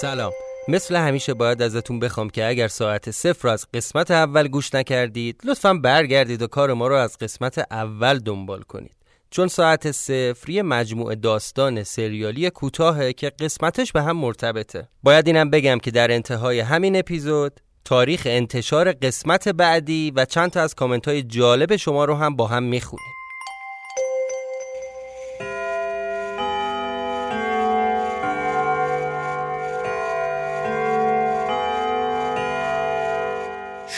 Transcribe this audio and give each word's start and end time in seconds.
سلام. 0.00 0.32
مثل 0.68 0.96
همیشه 0.96 1.34
باید 1.34 1.62
ازتون 1.62 2.00
بخوام 2.00 2.30
که 2.30 2.46
اگر 2.46 2.68
ساعت 2.68 3.10
صفر 3.10 3.48
از 3.48 3.66
قسمت 3.74 4.10
اول 4.10 4.48
گوش 4.48 4.74
نکردید 4.74 5.40
لطفا 5.44 5.74
برگردید 5.74 6.42
و 6.42 6.46
کار 6.46 6.72
ما 6.72 6.88
رو 6.88 6.94
از 6.94 7.18
قسمت 7.18 7.58
اول 7.70 8.18
دنبال 8.18 8.62
کنید. 8.62 8.96
چون 9.30 9.48
ساعت 9.48 9.90
صفر 9.90 10.50
یه 10.50 10.62
مجموعه 10.62 11.14
داستان 11.14 11.82
سریالی 11.82 12.50
کوتاهه 12.50 13.12
که 13.12 13.30
قسمتش 13.30 13.92
به 13.92 14.02
هم 14.02 14.16
مرتبطه. 14.16 14.88
باید 15.02 15.26
اینم 15.26 15.50
بگم 15.50 15.78
که 15.78 15.90
در 15.90 16.12
انتهای 16.12 16.60
همین 16.60 16.96
اپیزود 16.96 17.60
تاریخ 17.84 18.22
انتشار 18.26 18.92
قسمت 18.92 19.48
بعدی 19.48 20.12
و 20.16 20.24
چند 20.24 20.50
تا 20.50 20.60
از 20.60 20.74
کامنت 20.74 21.08
های 21.08 21.22
جالب 21.22 21.76
شما 21.76 22.04
رو 22.04 22.14
هم 22.14 22.36
با 22.36 22.46
هم 22.46 22.62
می‌خونیم. 22.62 23.23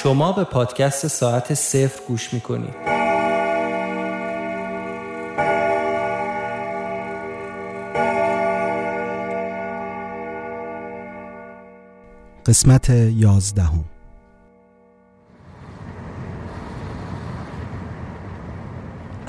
شما 0.06 0.32
به 0.32 0.44
پادکست 0.44 1.06
ساعت 1.06 1.54
صفر 1.54 2.00
گوش 2.08 2.34
می‌کنید. 2.34 2.74
قسمت 12.46 12.90
یازدهم. 12.90 13.84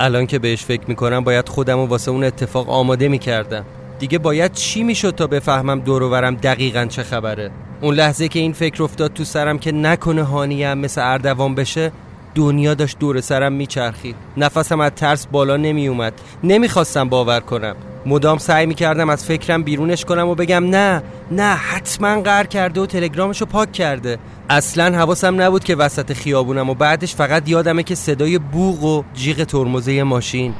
الان 0.00 0.26
که 0.26 0.38
بهش 0.38 0.64
فکر 0.64 0.84
می‌کنم 0.88 1.24
باید 1.24 1.48
خودم 1.48 1.78
و 1.78 1.86
واسه 1.86 2.10
اون 2.10 2.24
اتفاق 2.24 2.70
آماده 2.70 3.08
می‌کردم. 3.08 3.64
دیگه 3.98 4.18
باید 4.18 4.52
چی 4.52 4.82
می‌شد 4.82 5.14
تا 5.14 5.26
بفهمم 5.26 5.80
دورورم 5.80 6.34
دقیقا 6.34 6.84
چه 6.84 7.02
خبره؟ 7.02 7.50
اون 7.80 7.94
لحظه 7.94 8.28
که 8.28 8.38
این 8.38 8.52
فکر 8.52 8.82
افتاد 8.82 9.12
تو 9.12 9.24
سرم 9.24 9.58
که 9.58 9.72
نکنه 9.72 10.22
هانیم 10.22 10.74
مثل 10.74 11.00
اردوان 11.04 11.54
بشه 11.54 11.92
دنیا 12.34 12.74
داشت 12.74 12.98
دور 12.98 13.20
سرم 13.20 13.52
میچرخید. 13.52 14.16
نفسم 14.36 14.80
از 14.80 14.92
ترس 14.96 15.26
بالا 15.26 15.56
نمیومد 15.56 16.12
نمی‌خواستم 16.44 17.08
باور 17.08 17.40
کنم. 17.40 17.76
مدام 18.06 18.38
سعی 18.38 18.66
می‌کردم 18.66 19.10
از 19.10 19.24
فکرم 19.24 19.62
بیرونش 19.62 20.04
کنم 20.04 20.28
و 20.28 20.34
بگم 20.34 20.64
نه 20.64 21.02
نه 21.30 21.54
حتما 21.54 22.20
قر 22.20 22.44
کرده 22.44 22.80
و 22.80 22.86
تلگرامشو 22.86 23.46
پاک 23.46 23.72
کرده. 23.72 24.18
اصلا 24.50 24.98
حواسم 24.98 25.42
نبود 25.42 25.64
که 25.64 25.76
وسط 25.76 26.12
خیابونم 26.12 26.70
و 26.70 26.74
بعدش 26.74 27.14
فقط 27.14 27.48
یادمه 27.48 27.82
که 27.82 27.94
صدای 27.94 28.38
بوغ 28.38 28.84
و 28.84 29.02
جیغ 29.14 29.44
ترمزه 29.44 30.02
ماشین. 30.02 30.54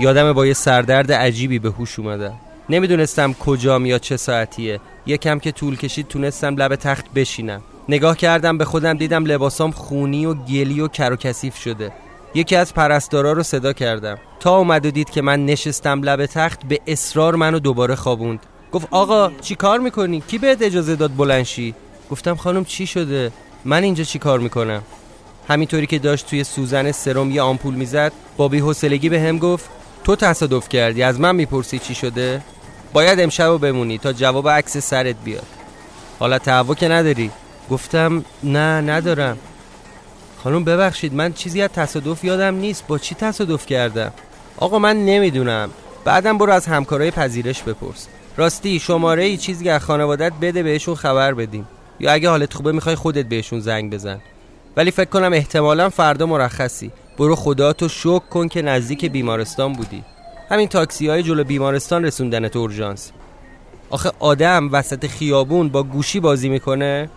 یادم 0.00 0.32
با 0.32 0.46
یه 0.46 0.52
سردرد 0.52 1.12
عجیبی 1.12 1.58
به 1.58 1.70
هوش 1.70 1.98
اومدم 1.98 2.34
نمی‌دونستم 2.68 3.32
کجام 3.32 3.86
یا 3.86 3.98
چه 3.98 4.16
ساعتیه 4.16 4.80
یکم 5.06 5.38
که 5.38 5.52
طول 5.52 5.76
کشید 5.76 6.08
تونستم 6.08 6.56
لب 6.56 6.76
تخت 6.76 7.04
بشینم 7.14 7.62
نگاه 7.88 8.16
کردم 8.16 8.58
به 8.58 8.64
خودم 8.64 8.98
دیدم 8.98 9.24
لباسام 9.24 9.70
خونی 9.70 10.26
و 10.26 10.34
گلی 10.34 10.80
و 10.80 10.88
کر 10.88 11.12
و 11.12 11.16
کثیف 11.16 11.56
شده 11.56 11.92
یکی 12.34 12.56
از 12.56 12.74
پرستارا 12.74 13.32
رو 13.32 13.42
صدا 13.42 13.72
کردم 13.72 14.18
تا 14.40 14.56
اومد 14.56 14.86
و 14.86 14.90
دید 14.90 15.10
که 15.10 15.22
من 15.22 15.46
نشستم 15.46 16.02
لب 16.02 16.26
تخت 16.26 16.64
به 16.68 16.80
اصرار 16.86 17.34
منو 17.34 17.58
دوباره 17.58 17.94
خوابوند 17.94 18.40
گفت 18.72 18.88
آقا 18.90 19.30
چی 19.40 19.54
کار 19.54 19.78
می‌کنی؟ 19.78 20.20
کی 20.20 20.38
بهت 20.38 20.62
اجازه 20.62 20.96
داد 20.96 21.16
بلنشی؟ 21.16 21.74
گفتم 22.10 22.34
خانم 22.34 22.64
چی 22.64 22.86
شده؟ 22.86 23.32
من 23.64 23.82
اینجا 23.82 24.04
چی 24.04 24.18
کار 24.18 24.38
می‌کنم؟ 24.38 24.82
همینطوری 25.48 25.86
که 25.86 25.98
داشت 25.98 26.26
توی 26.26 26.44
سوزن 26.44 26.92
سرم 26.92 27.30
یه 27.30 27.42
آمپول 27.42 27.74
می‌زد 27.74 28.12
با 28.36 28.48
بی‌حوصلگی 28.48 29.08
به 29.08 29.20
هم 29.20 29.38
گفت 29.38 29.79
تو 30.10 30.16
تصادف 30.16 30.68
کردی؟ 30.68 31.02
از 31.02 31.20
من 31.20 31.36
می‌پرسی 31.36 31.78
چی 31.78 31.94
شده؟ 31.94 32.42
باید 32.92 33.20
امشب 33.20 33.58
بمونی 33.58 33.98
تا 33.98 34.12
جواب 34.12 34.48
عکس 34.48 34.76
سرت 34.76 35.16
بیاد. 35.24 35.46
حالا 36.18 36.38
تهوع 36.38 36.74
که 36.74 36.88
نداری؟ 36.88 37.30
گفتم 37.70 38.24
نه 38.42 38.80
ندارم. 38.80 39.38
خانم 40.44 40.64
ببخشید 40.64 41.14
من 41.14 41.32
چیزی 41.32 41.62
از 41.62 41.70
تصادف 41.70 42.24
یادم 42.24 42.54
نیست. 42.54 42.86
با 42.86 42.98
چی 42.98 43.14
تصادف 43.14 43.66
کردم؟ 43.66 44.12
آقا 44.56 44.78
من 44.78 45.04
نمی‌دونم. 45.04 45.70
بعدم 46.04 46.38
برو 46.38 46.52
از 46.52 46.66
همکارای 46.66 47.10
پذیرش 47.10 47.62
بپرس. 47.62 48.06
راستی 48.36 48.78
شماره 48.78 49.22
ای 49.22 49.36
چیزی 49.36 49.68
از 49.68 49.82
خانوادت 49.82 50.32
بده 50.40 50.62
بهشون 50.62 50.94
خبر 50.94 51.34
بدیم. 51.34 51.68
یا 52.00 52.12
اگه 52.12 52.28
حالت 52.28 52.54
خوبه 52.54 52.72
می‌خوای 52.72 52.94
خودت 52.94 53.26
بهشون 53.26 53.60
زنگ 53.60 53.92
بزن. 53.92 54.20
ولی 54.76 54.90
فکر 54.90 55.10
کنم 55.10 55.32
احتمالا 55.32 55.88
فردا 55.88 56.26
مرخصی. 56.26 56.90
برو 57.20 57.36
خدا 57.36 57.72
تو 57.72 57.88
شک 57.88 58.28
کن 58.30 58.48
که 58.48 58.62
نزدیک 58.62 59.04
بیمارستان 59.04 59.72
بودی. 59.72 60.04
همین 60.50 60.68
تاکسی 60.68 61.08
های 61.08 61.22
جلو 61.22 61.44
بیمارستان 61.44 62.04
رسوندن 62.04 62.44
اورژانس. 62.54 63.12
آخه 63.90 64.12
آدم 64.18 64.72
وسط 64.72 65.06
خیابون 65.06 65.68
با 65.68 65.82
گوشی 65.82 66.20
بازی 66.20 66.48
می‌کنه؟ 66.48 67.10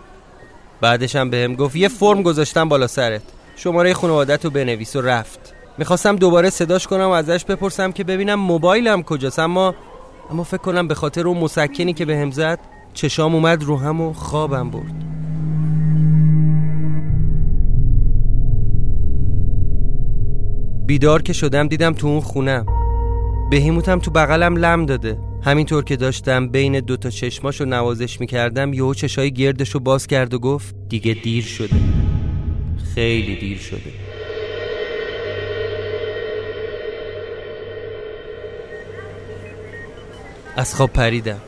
بعدش 0.80 1.16
هم 1.16 1.30
بهم 1.30 1.54
گفت 1.54 1.76
یه 1.76 1.88
فرم 1.88 2.22
گذاشتم 2.22 2.68
بالا 2.68 2.86
سرت. 2.86 3.22
شماره 3.56 3.94
خانوادت 3.94 4.44
رو 4.44 4.50
بنویس 4.50 4.96
و 4.96 5.00
رفت. 5.00 5.54
می‌خواستم 5.78 6.16
دوباره 6.16 6.50
صداش 6.50 6.86
کنم 6.86 7.08
و 7.08 7.10
ازش 7.10 7.44
بپرسم 7.44 7.92
که 7.92 8.04
ببینم 8.04 8.40
موبایلم 8.40 9.02
کجاست. 9.02 9.38
اما 9.38 9.74
اما 10.30 10.44
فکر 10.44 10.56
کنم 10.56 10.88
به 10.88 10.94
خاطر 10.94 11.28
اون 11.28 11.38
مسکنی 11.38 11.92
که 11.92 12.04
بهم 12.04 12.30
زد 12.30 12.58
چشام 12.94 13.34
اومد 13.34 13.62
رو 13.62 13.76
هم 13.76 14.00
و 14.00 14.12
خوابم 14.12 14.70
برد. 14.70 15.13
بیدار 20.86 21.22
که 21.22 21.32
شدم 21.32 21.68
دیدم 21.68 21.92
تو 21.92 22.06
اون 22.06 22.20
خونم. 22.20 22.66
بهیموتم 23.50 23.98
تو 23.98 24.10
بغلم 24.10 24.56
لم 24.56 24.86
داده. 24.86 25.18
همینطور 25.42 25.84
که 25.84 25.96
داشتم 25.96 26.48
بین 26.48 26.80
دوتا 26.80 27.10
چشماشو 27.10 27.64
نوازش 27.64 28.20
می‌کردم 28.20 28.72
یهو 28.72 28.94
چشای 28.94 29.32
گردشو 29.32 29.80
باز 29.80 30.06
کرد 30.06 30.34
و 30.34 30.38
گفت 30.38 30.74
دیگه 30.88 31.14
دیر 31.14 31.44
شده. 31.44 31.76
خیلی 32.94 33.36
دیر 33.36 33.58
شده. 33.58 33.92
از 40.56 40.74
خواب 40.74 40.90
پریدم. 40.92 41.40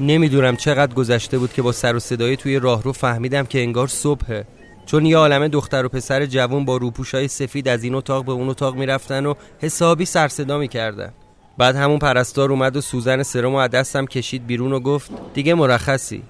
نمی‌دونم 0.00 0.56
چقدر 0.56 0.94
گذشته 0.94 1.38
بود 1.38 1.52
که 1.52 1.62
با 1.62 1.72
سر 1.72 1.96
و 1.96 2.00
صدای 2.00 2.36
توی 2.36 2.58
راهرو 2.58 2.92
فهمیدم 2.92 3.46
که 3.46 3.60
انگار 3.60 3.88
صبحه. 3.88 4.44
چون 4.86 5.06
یه 5.06 5.16
عالمه 5.16 5.48
دختر 5.48 5.84
و 5.84 5.88
پسر 5.88 6.26
جوون 6.26 6.64
با 6.64 6.76
روپوشای 6.76 7.28
سفید 7.28 7.68
از 7.68 7.84
این 7.84 7.94
اتاق 7.94 8.24
به 8.24 8.32
اون 8.32 8.48
اتاق 8.48 8.76
می‌رفتن 8.76 9.26
و 9.26 9.34
حسابی 9.58 10.04
سرصدا 10.04 10.58
می‌کردن. 10.58 11.12
بعد 11.58 11.76
همون 11.76 11.98
پرستار 11.98 12.50
اومد 12.50 12.76
و 12.76 12.80
سوزن 12.80 13.22
سرمو 13.22 13.56
از 13.56 13.70
دستم 13.70 14.06
کشید 14.06 14.46
بیرون 14.46 14.72
و 14.72 14.80
گفت 14.80 15.10
دیگه 15.34 15.54
مرخصی. 15.54 16.22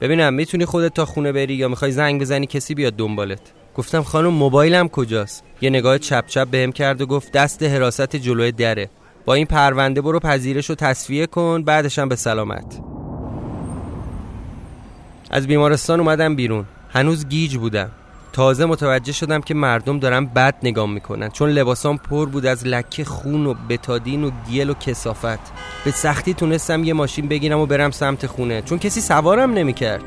ببینم 0.00 0.34
می‌تونی 0.34 0.64
خودت 0.64 0.94
تا 0.94 1.04
خونه 1.04 1.32
بری 1.32 1.54
یا 1.54 1.68
می‌خوای 1.68 1.92
زنگ 1.92 2.20
بزنی 2.20 2.46
کسی 2.46 2.74
بیاد 2.74 2.92
دنبالت؟ 2.92 3.40
گفتم 3.76 4.02
خانم 4.02 4.32
موبایلم 4.32 4.88
کجاست؟ 4.88 5.44
یه 5.60 5.70
نگاه 5.70 5.98
چپ 5.98 6.26
چپ 6.26 6.48
بهم 6.48 6.72
کرد 6.72 7.00
و 7.00 7.06
گفت 7.06 7.32
دست 7.32 7.62
حراست 7.62 8.16
جلوی 8.16 8.52
دره. 8.52 8.90
با 9.24 9.34
این 9.34 9.46
پرونده 9.46 10.00
برو 10.00 10.20
پذیرش 10.20 10.68
رو 10.70 10.74
تصفیه 10.74 11.26
کن 11.26 11.62
بعدشم 11.62 12.08
به 12.08 12.16
سلامت. 12.16 12.80
از 15.30 15.46
بیمارستان 15.46 16.00
اومدم 16.00 16.36
بیرون. 16.36 16.64
هنوز 16.94 17.28
گیج 17.28 17.56
بودم. 17.56 17.90
تازه 18.32 18.64
متوجه 18.64 19.12
شدم 19.12 19.40
که 19.40 19.54
مردم 19.54 19.98
دارن 19.98 20.26
بد 20.26 20.54
نگام 20.62 20.92
می‌کنن 20.92 21.28
چون 21.28 21.50
لباسام 21.50 21.96
پر 21.96 22.26
بود 22.26 22.46
از 22.46 22.66
لکه 22.66 23.04
خون 23.04 23.46
و 23.46 23.54
بتادین 23.68 24.24
و 24.24 24.30
گیل 24.50 24.70
و 24.70 24.74
کسافت. 24.74 25.52
به 25.84 25.90
سختی 25.90 26.34
تونستم 26.34 26.84
یه 26.84 26.92
ماشین 26.92 27.28
بگیرم 27.28 27.58
و 27.58 27.66
برم 27.66 27.90
سمت 27.90 28.26
خونه 28.26 28.62
چون 28.62 28.78
کسی 28.78 29.00
سوارم 29.00 29.52
نمی‌کرد. 29.52 30.02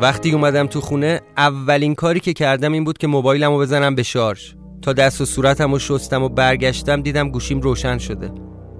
وقتی 0.00 0.32
اومدم 0.32 0.66
تو 0.66 0.80
خونه 0.80 1.20
اولین 1.36 1.94
کاری 1.94 2.20
که 2.20 2.32
کردم 2.32 2.72
این 2.72 2.84
بود 2.84 2.98
که 2.98 3.06
موبایلمو 3.06 3.58
بزنم 3.58 3.94
به 3.94 4.02
شارژ. 4.02 4.52
تا 4.82 4.92
دست 4.92 5.20
و 5.20 5.24
صورتم 5.24 5.72
رو 5.72 5.78
شستم 5.78 6.22
و 6.22 6.28
برگشتم 6.28 7.02
دیدم 7.02 7.28
گوشیم 7.28 7.60
روشن 7.60 7.98
شده. 7.98 8.32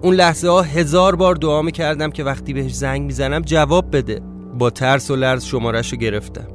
اون 0.03 0.15
لحظه 0.15 0.49
ها 0.49 0.63
هزار 0.63 1.17
بار 1.17 1.35
دعا 1.35 1.63
می‌کردم 1.63 2.11
که 2.11 2.25
وقتی 2.25 2.53
بهش 2.53 2.75
زنگ 2.75 3.03
می‌زنم 3.03 3.43
جواب 3.43 3.97
بده. 3.97 4.21
با 4.59 4.71
ترس 4.71 5.11
و 5.11 5.17
لرز 5.17 5.45
شمارش 5.45 5.93
رو 5.93 5.99
گرفتم. 5.99 6.47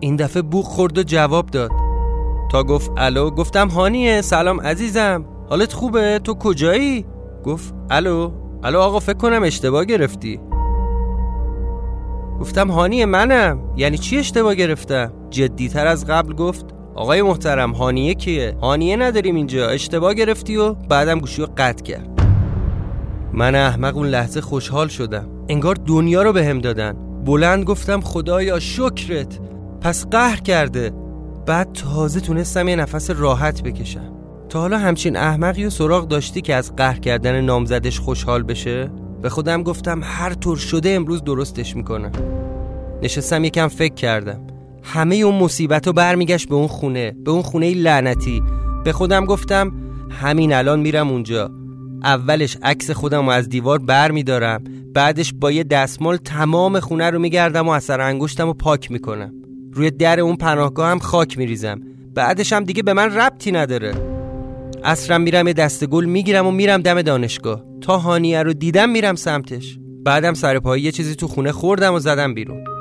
این 0.00 0.16
دفعه 0.16 0.42
بوخ 0.42 0.66
خورد 0.66 0.98
و 0.98 1.02
جواب 1.02 1.46
داد. 1.46 1.70
تا 2.52 2.62
گفت 2.62 2.90
الو؟ 2.96 3.30
گفتم 3.30 3.68
هانیه 3.68 4.20
سلام 4.20 4.60
عزیزم. 4.60 5.24
حالت 5.50 5.72
خوبه؟ 5.72 6.18
تو 6.24 6.34
کجایی؟ 6.34 7.06
گفت 7.44 7.74
الو؟ 7.90 8.30
الو 8.64 8.78
آقا 8.78 8.98
فکر 8.98 9.16
کنم 9.16 9.42
اشتباه 9.42 9.84
گرفتی. 9.84 10.40
گفتم 12.40 12.70
هانیه 12.70 13.06
منم. 13.06 13.60
یعنی 13.76 13.98
چی 13.98 14.18
اشتباه 14.18 14.54
گرفتم 14.54 15.12
جدیتر 15.30 15.86
از 15.86 16.06
قبل 16.06 16.32
گفت 16.32 16.66
آقای 16.94 17.22
محترم 17.22 17.72
هانیه 17.72 18.14
کیه؟ 18.14 18.56
هانیه 18.62 18.96
نداریم 18.96 19.34
اینجا. 19.34 19.68
اشتباه 19.68 20.14
گرفتی 20.14 20.56
و 20.56 20.72
بعدم 20.72 21.18
گوشی 21.18 21.42
رو 21.42 21.48
قطع 21.56 21.82
کرد. 21.82 22.08
من 23.32 23.54
احمق 23.54 23.96
اون 23.96 24.06
لحظه 24.06 24.40
خوشحال 24.40 24.88
شدم. 24.88 25.28
انگار 25.48 25.74
دنیا 25.74 26.22
رو 26.22 26.32
بهم 26.32 26.56
به 26.56 26.62
دادن. 26.62 26.96
بلند 27.24 27.64
گفتم 27.64 28.00
خدایا 28.00 28.60
شکرت. 28.60 29.38
پس 29.80 30.06
قهر 30.06 30.36
کرده. 30.36 30.92
بعد 31.46 31.72
تازه 31.72 32.20
تونستم 32.20 32.68
یه 32.68 32.76
نفس 32.76 33.10
راحت 33.10 33.62
بکشم. 33.62 34.12
تا 34.48 34.60
حالا 34.60 34.78
همچین 34.78 35.16
احمقی 35.16 35.64
و 35.64 35.70
سراغ 35.70 36.08
داشتی 36.08 36.40
که 36.40 36.54
از 36.54 36.76
قهر 36.76 36.98
کردن 36.98 37.40
نامزدش 37.40 38.00
خوشحال 38.00 38.42
بشه؟ 38.42 38.90
به 39.22 39.28
خودم 39.28 39.62
گفتم 39.62 40.00
هر 40.02 40.34
طور 40.34 40.56
شده 40.56 40.90
امروز 40.90 41.24
درستش 41.24 41.76
می‌کنم. 41.76 42.12
نشستم 43.02 43.44
یکم 43.44 43.68
فکر 43.68 43.94
کردم. 43.94 44.40
همه 44.82 45.16
اون 45.16 45.34
مصیبت 45.34 45.86
رو 45.86 45.92
برمیگشت 45.92 46.48
به 46.48 46.54
اون 46.54 46.66
خونه 46.66 47.16
به 47.24 47.30
اون 47.30 47.42
خونه 47.42 47.74
لعنتی. 47.74 48.42
به 48.84 48.92
خودم 48.92 49.24
گفتم 49.24 49.72
همین 50.10 50.52
الان 50.52 50.80
میرم 50.80 51.10
اونجا. 51.10 51.50
اولش 52.02 52.56
عکس 52.62 52.90
خودم 52.90 53.26
رو 53.26 53.30
از 53.30 53.48
دیوار 53.48 53.78
بر 53.78 54.10
میدارم. 54.10 54.64
بعدش 54.94 55.32
با 55.40 55.50
یه 55.50 55.64
دستمال 55.64 56.16
تمام 56.16 56.80
خونه 56.80 57.10
رو 57.10 57.18
میگردم 57.18 57.68
و 57.68 57.70
اثر 57.70 58.00
انگشتم 58.00 58.46
رو 58.46 58.54
پاک 58.54 58.90
می‌کنم. 58.90 59.32
روی 59.72 59.90
در 59.90 60.20
اون 60.20 60.36
پناهگاه 60.36 60.90
هم 60.90 60.98
خاک 60.98 61.38
میریزم. 61.38 61.80
بعدش 62.14 62.52
هم 62.52 62.64
دیگه 62.64 62.82
به 62.82 62.92
من 62.92 63.14
ربطی 63.14 63.52
نداره. 63.52 64.07
اصرم 64.88 65.20
میرم 65.20 65.46
یه 65.46 65.52
دست 65.52 65.86
گل 65.86 66.04
می‌گیرم 66.04 66.46
و 66.46 66.50
میرم 66.50 66.82
دم 66.82 67.02
دانشگاه. 67.02 67.64
تا 67.80 67.98
هانیه 67.98 68.42
رو 68.42 68.52
دیدم 68.52 68.88
میرم 68.88 69.14
سمتش. 69.14 69.78
بعدم 70.04 70.34
سر 70.34 70.58
پایی 70.58 70.82
یه 70.82 70.92
چیزی 70.92 71.14
تو 71.14 71.28
خونه 71.28 71.52
خوردم 71.52 71.94
و 71.94 71.98
زدم 71.98 72.34
بیرون. 72.34 72.77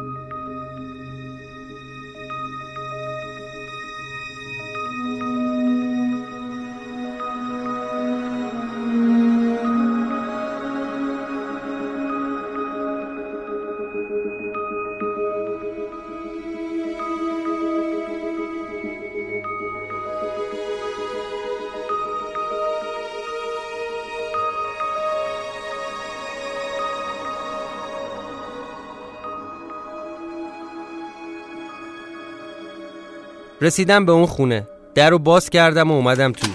رسیدم 33.62 34.06
به 34.06 34.12
اون 34.12 34.26
خونه. 34.26 34.68
در 34.96 35.10
رو 35.10 35.20
باز 35.20 35.50
کردم 35.50 35.92
و 35.92 35.94
اومدم 35.94 36.32
تو. 36.32 36.48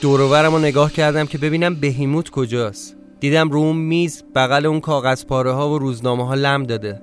دوروورم 0.00 0.52
رو 0.52 0.58
نگاه 0.58 0.92
کردم 0.92 1.26
که 1.26 1.38
ببینم 1.38 1.74
بهیموت 1.74 2.30
کجاست. 2.30 2.96
دیدم 3.20 3.50
رو 3.50 3.58
اون 3.58 3.76
میز 3.76 4.22
بغل 4.34 4.66
اون 4.66 4.80
کاغذ 4.80 5.24
پاره 5.24 5.52
ها 5.52 5.70
و 5.70 5.78
روزنامه 5.78 6.26
ها 6.26 6.34
لم 6.34 6.62
داده. 6.62 7.02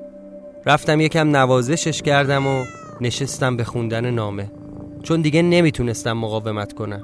رفتم 0.65 1.01
یکم 1.01 1.35
نوازشش 1.35 2.01
کردم 2.01 2.47
و 2.47 2.63
نشستم 3.01 3.57
به 3.57 3.63
خوندن 3.63 4.11
نامه. 4.11 4.51
چون 5.03 5.21
دیگه 5.21 5.41
نمی‌تونستم 5.41 6.13
مقاومت 6.13 6.73
کنم. 6.73 7.01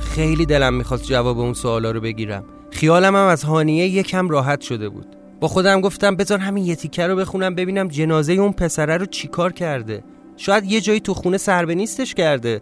خیلی 0.00 0.46
دلم 0.46 0.74
می‌خواست 0.74 1.04
جواب 1.04 1.38
اون 1.38 1.54
سوالا 1.54 1.90
رو 1.90 2.00
بگیرم. 2.00 2.44
خیالم 2.70 3.16
هم 3.16 3.26
از 3.26 3.44
هانیه 3.44 3.86
یکم 3.86 4.28
راحت 4.28 4.60
شده 4.60 4.88
بود. 4.88 5.17
با 5.40 5.48
خودم 5.48 5.80
گفتم 5.80 6.16
بذار 6.16 6.38
همین 6.38 6.64
یه 6.64 6.76
تیکه 6.76 7.06
رو 7.06 7.16
بخونم 7.16 7.54
ببینم 7.54 7.88
جنازه 7.88 8.32
اون 8.32 8.52
پسره 8.52 8.96
رو 8.96 9.06
چیکار 9.06 9.52
کرده. 9.52 10.04
شاید 10.36 10.64
یه 10.64 10.80
جایی 10.80 11.00
تو 11.00 11.14
خونه 11.14 11.38
سربه 11.38 11.74
نیستش 11.74 12.14
کرده. 12.14 12.60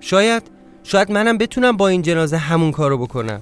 شاید 0.00 0.42
شاید 0.82 1.12
منم 1.12 1.38
بتونم 1.38 1.76
با 1.76 1.88
این 1.88 2.02
جنازه 2.02 2.36
همون 2.36 2.72
کارو 2.72 2.98
بکنم. 2.98 3.40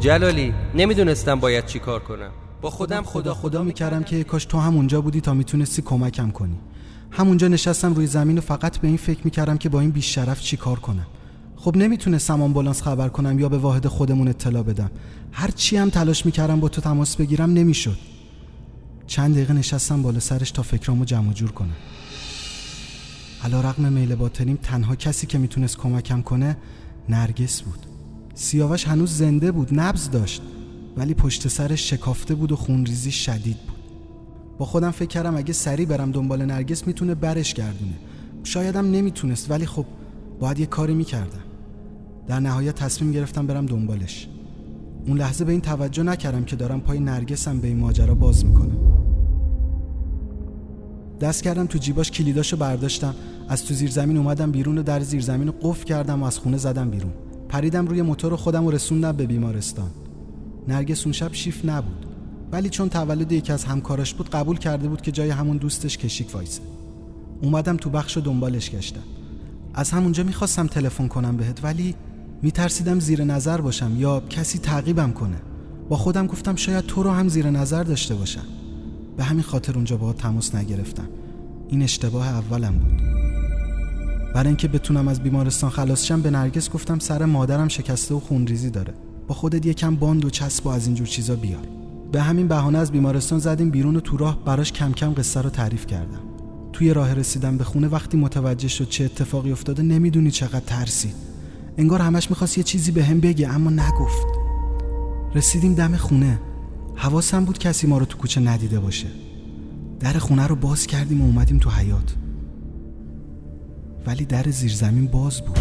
جلالی 0.00 0.54
نمی‌دونستم 0.74 1.40
باید 1.40 1.66
چی 1.66 1.78
کار 1.78 2.00
کنم. 2.00 2.30
با 2.60 2.70
خودم 2.70 3.02
خدا 3.02 3.34
خدا 3.34 3.62
می‌کردم 3.62 4.02
که 4.02 4.24
کاش 4.24 4.44
تو 4.44 4.58
همونجا 4.58 5.00
بودی 5.00 5.20
تا 5.20 5.34
می‌تونستی 5.34 5.82
کمکم 5.82 6.30
کنی. 6.30 6.58
همونجا 7.10 7.48
نشستم 7.48 7.94
روی 7.94 8.06
زمین 8.06 8.38
و 8.38 8.40
فقط 8.40 8.78
به 8.78 8.88
این 8.88 8.96
فکر 8.96 9.20
می‌کردم 9.24 9.58
که 9.58 9.68
با 9.68 9.80
این 9.80 9.90
بیشرف 9.90 10.40
چی 10.40 10.56
کار 10.56 10.78
کنم. 10.78 11.06
خب 11.60 11.76
نمی‌تونستم 11.76 12.42
آمبولانس 12.42 12.82
خبر 12.82 13.08
کنم 13.08 13.38
یا 13.38 13.48
به 13.48 13.58
واحد 13.58 13.86
خودمون 13.86 14.28
اطلاع 14.28 14.62
بدم. 14.62 14.90
هر 15.32 15.50
چی 15.50 15.76
هم 15.76 15.90
تلاش 15.90 16.26
می‌کردم 16.26 16.60
با 16.60 16.68
تو 16.68 16.80
تماس 16.80 17.16
بگیرم 17.16 17.52
نمی‌شد. 17.52 17.98
چند 19.06 19.34
دقیقه 19.34 19.52
نشستم 19.52 20.02
بالا 20.02 20.20
سرش 20.20 20.50
تا 20.50 20.62
فکرامو 20.62 21.04
جمع 21.04 21.32
جور 21.32 21.52
کنم. 21.52 21.76
علا 23.44 23.60
رقم 23.60 23.92
میل 23.92 24.14
باطنیم 24.14 24.58
تنها 24.62 24.96
کسی 24.96 25.26
که 25.26 25.38
می‌تونست 25.38 25.76
کمکم 25.76 26.22
کنه 26.22 26.56
نرگس 27.08 27.62
بود. 27.62 27.78
سیاوش 28.34 28.86
هنوز 28.86 29.16
زنده 29.16 29.52
بود 29.52 29.68
نبز 29.80 30.10
داشت 30.10 30.42
ولی 30.96 31.14
پشت 31.14 31.48
سرش 31.48 31.90
شکافته 31.90 32.34
بود 32.34 32.52
و 32.52 32.56
خونریزی 32.56 33.10
شدید 33.10 33.56
بود. 33.56 33.78
با 34.58 34.66
خودم 34.66 34.90
فکر 34.90 35.08
کردم 35.08 35.36
اگه 35.36 35.52
سری 35.52 35.86
برم 35.86 36.12
دنبال 36.12 36.44
نرگس 36.44 36.86
می‌تونه 36.86 37.14
برش 37.14 37.54
گردونه. 37.54 37.94
شایدم 38.44 38.90
نمی‌تونست 38.90 39.50
ولی 39.50 39.66
خب 39.66 39.86
باید 40.40 40.58
یه 40.58 40.66
کاری 40.66 40.94
می‌کردم. 40.94 41.40
در 42.28 42.40
نهایت 42.40 42.74
تصمیم 42.74 43.12
گرفتم 43.12 43.46
برم 43.46 43.66
دنبالش. 43.66 44.28
اون 45.06 45.18
لحظه 45.18 45.44
به 45.44 45.52
این 45.52 45.60
توجه 45.60 46.02
نکردم 46.02 46.44
که 46.44 46.56
دارم 46.56 46.80
پای 46.80 47.00
نرگسم 47.00 47.58
به 47.58 47.68
این 47.68 47.78
ماجرا 47.78 48.14
باز 48.14 48.46
می‌کنم. 48.46 48.76
دست 51.20 51.42
کردم 51.42 51.66
تو 51.66 51.78
جیباش 51.78 52.10
کلیداشو 52.10 52.56
برداشتم. 52.56 53.14
از 53.48 53.64
تو 53.64 53.74
زیر 53.74 53.90
زمین 53.90 54.16
اومدم 54.16 54.50
بیرون 54.50 54.78
و 54.78 54.82
در 54.82 55.00
زیر 55.00 55.20
زمین 55.20 55.46
رو 55.46 55.54
قفل 55.62 55.84
کردم 55.84 56.22
و 56.22 56.26
از 56.26 56.38
خونه 56.38 56.56
زدم 56.56 56.90
بیرون. 56.90 57.12
پریدم 57.48 57.86
روی 57.86 58.02
موتور 58.02 58.36
خودم 58.36 58.64
و 58.64 58.70
رسوندم 58.70 59.12
به 59.12 59.26
بیمارستان. 59.26 59.90
نرگس 60.68 61.04
اون 61.04 61.12
شب 61.12 61.32
شیف 61.32 61.64
نبود. 61.64 62.06
ولی 62.52 62.68
چون 62.68 62.88
تولد 62.88 63.32
یکی 63.32 63.52
از 63.52 63.64
همکاراش 63.64 64.14
بود 64.14 64.30
قبول 64.30 64.58
کرده 64.58 64.88
بود 64.88 65.00
که 65.00 65.12
جای 65.12 65.30
همون 65.30 65.56
دوستش 65.56 65.98
کشیک 65.98 66.34
وایسه. 66.34 66.62
اومدم 67.42 67.76
تو 67.76 67.90
بخش 67.90 68.16
و 68.16 68.20
دنبالش 68.20 68.70
گشتم. 68.70 69.02
از 69.74 69.90
همونجا 69.90 70.24
می‌خواستم 70.24 70.66
تلفن 70.66 71.08
کنم 71.08 71.36
بهت 71.36 71.64
ولی 71.64 71.94
میترسیدم 72.42 73.00
زیر 73.00 73.24
نظر 73.24 73.60
باشم 73.60 73.92
یا 73.96 74.20
کسی 74.30 74.58
تعقیبم 74.58 75.12
کنه. 75.12 75.36
با 75.88 75.96
خودم 75.96 76.26
گفتم 76.26 76.56
شاید 76.56 76.86
تو 76.86 77.02
رو 77.02 77.10
هم 77.10 77.28
زیر 77.28 77.50
نظر 77.50 77.82
داشته 77.82 78.14
باشم. 78.14 78.44
به 79.16 79.24
همین 79.24 79.42
خاطر 79.42 79.74
اونجا 79.74 79.96
با 79.96 80.12
تماس 80.12 80.54
نگرفتم. 80.54 81.08
این 81.68 81.82
اشتباه 81.82 82.28
اولم 82.28 82.78
بود. 82.78 83.02
برای 84.34 84.46
اینکه 84.46 84.68
بتونم 84.68 85.08
از 85.08 85.22
بیمارستان 85.22 85.70
خلاص 85.70 86.04
شم 86.04 86.22
به 86.22 86.30
نرگس 86.30 86.70
گفتم 86.70 86.98
سر 86.98 87.24
مادرم 87.24 87.68
شکسته 87.68 88.14
و 88.14 88.20
خونریزی 88.20 88.70
داره. 88.70 88.94
با 89.28 89.34
خودت 89.34 89.66
یکم 89.66 89.96
باند 89.96 90.24
و 90.24 90.30
چسب 90.30 90.66
و 90.66 90.68
از 90.68 90.86
اینجور 90.86 91.06
چیزا 91.06 91.36
بیار. 91.36 91.62
به 92.12 92.22
همین 92.22 92.48
بهانه 92.48 92.78
از 92.78 92.92
بیمارستان 92.92 93.38
زدیم 93.38 93.70
بیرون 93.70 93.96
و 93.96 94.00
تو 94.00 94.16
راه 94.16 94.44
براش 94.44 94.72
کم 94.72 94.92
کم 94.92 95.14
قصه 95.14 95.40
رو 95.40 95.50
تعریف 95.50 95.86
کردم. 95.86 96.20
توی 96.72 96.94
راه 96.94 97.14
رسیدم 97.14 97.58
به 97.58 97.64
خونه 97.64 97.88
وقتی 97.88 98.16
متوجه 98.16 98.68
شد 98.68 98.88
چه 98.88 99.04
اتفاقی 99.04 99.52
افتاده 99.52 99.82
نمی‌دونی 99.82 100.30
چقدر 100.30 100.60
ترسید 100.60 101.27
انگار 101.78 102.02
همش 102.02 102.30
می‌خواست 102.30 102.58
یه 102.58 102.64
چیزی 102.64 102.92
به 102.92 103.04
هم 103.04 103.20
بگه 103.20 103.48
اما 103.48 103.70
نگفت. 103.70 104.26
رسیدیم 105.34 105.74
دم 105.74 105.96
خونه. 105.96 106.40
حواسم 106.94 107.44
بود 107.44 107.58
کسی 107.58 107.86
ما 107.86 107.98
رو 107.98 108.06
تو 108.06 108.18
کوچه 108.18 108.40
ندیده 108.40 108.80
باشه. 108.80 109.06
در 110.00 110.12
خونه 110.12 110.46
رو 110.46 110.56
باز 110.56 110.86
کردیم 110.86 111.22
و 111.22 111.24
اومدیم 111.24 111.58
تو 111.58 111.70
حیات 111.70 112.14
ولی 114.06 114.24
در 114.24 114.44
زیرزمین 114.50 115.06
باز 115.06 115.40
بود. 115.40 115.58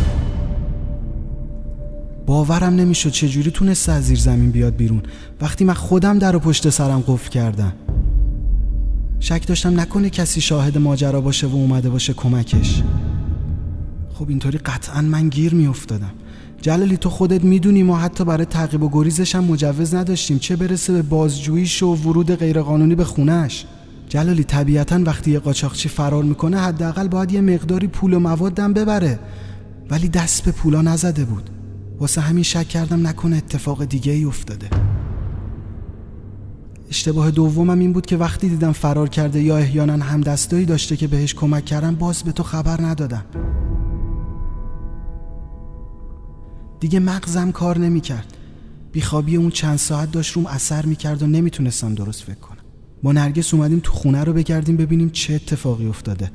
باورم 2.25 2.75
نمی‌شد 2.75 3.09
چجوری 3.09 3.51
تونسته 3.51 3.91
از 3.91 4.03
زیر 4.03 4.19
زمین 4.19 4.51
بیاد 4.51 4.75
بیرون. 4.75 5.03
وقتی 5.41 5.65
من 5.65 5.73
خودم 5.73 6.19
در 6.19 6.35
و 6.35 6.39
پشت 6.39 6.69
سرم 6.69 7.03
قفل 7.07 7.29
کردم. 7.29 7.73
شک 9.19 9.47
داشتم 9.47 9.79
نکنه 9.79 10.09
کسی 10.09 10.41
شاهد 10.41 10.77
ماجرا 10.77 11.21
باشه 11.21 11.47
و 11.47 11.55
اومده 11.55 11.89
باشه 11.89 12.13
کمکش. 12.13 12.83
خب 14.17 14.29
اینطوری 14.29 14.57
قطعا 14.57 15.01
من 15.01 15.29
گیر 15.29 15.53
میافتادم. 15.53 16.11
جلالی 16.61 16.97
تو 16.97 17.09
خودت 17.09 17.43
می‌دونی 17.43 17.83
ما 17.83 17.97
حتی 17.97 18.25
برای 18.25 18.45
تعقیب 18.45 18.83
و 18.83 18.89
گریزش 18.89 19.35
هم 19.35 19.43
مجوز 19.43 19.95
نداشتیم. 19.95 20.39
چه 20.39 20.55
برسه 20.55 20.93
به 20.93 21.01
بازجوییش 21.01 21.83
و 21.83 21.95
ورود 21.95 22.35
غیرقانونی 22.35 22.95
به 22.95 23.03
خونش 23.03 23.65
جلالی 24.09 24.43
طبیعتا 24.43 24.99
وقتی 25.03 25.31
یه 25.31 25.39
قاچاقچی 25.39 25.89
فرار 25.89 26.23
می‌کنه 26.23 26.57
حداقل 26.57 27.07
باید 27.07 27.31
یه 27.31 27.41
مقداری 27.41 27.87
پول 27.87 28.13
و 28.13 28.19
موادم 28.19 28.73
ببره. 28.73 29.19
ولی 29.89 30.07
دست 30.07 30.43
به 30.43 30.51
پولا 30.51 30.81
نزده 30.81 31.25
بود. 31.25 31.49
واسه 31.99 32.21
همین 32.21 32.43
شک 32.43 32.67
کردم 32.67 33.07
نکنه 33.07 33.37
اتفاق 33.37 33.85
دیگه 33.85 34.11
ای 34.11 34.23
افتاده. 34.23 34.69
اشتباه 36.89 37.31
دومم 37.31 37.79
این 37.79 37.93
بود 37.93 38.05
که 38.05 38.17
وقتی 38.17 38.49
دیدم 38.49 38.71
فرار 38.71 39.09
کرده 39.09 39.41
یا 39.41 39.57
احیانا 39.57 40.05
هم 40.05 40.21
دستایی 40.21 40.65
داشته 40.65 40.97
که 40.97 41.07
بهش 41.07 41.33
کمک 41.33 41.65
کردم 41.65 41.95
باز 41.95 42.23
به 42.23 42.31
تو 42.31 42.43
خبر 42.43 42.81
ندادم. 42.81 43.25
دیگه 46.79 46.99
مغزم 46.99 47.51
کار 47.51 47.77
نمی‌کرد. 47.77 48.33
بیخوابی 48.91 49.35
اون 49.35 49.49
چند 49.49 49.77
ساعت 49.77 50.11
داشت 50.11 50.33
روم 50.33 50.45
اثر 50.45 50.85
می‌کرد 50.85 51.23
و 51.23 51.27
نمی‌تونستم 51.27 51.95
درست 51.95 52.23
فکر 52.23 52.39
کنم. 52.39 52.57
با 53.03 53.11
نرگس 53.11 53.53
اومدیم 53.53 53.79
تو 53.83 53.91
خونه 53.91 54.23
رو 54.23 54.33
بگردیم 54.33 54.77
ببینیم 54.77 55.09
چه 55.09 55.33
اتفاقی 55.33 55.87
افتاده. 55.87 56.31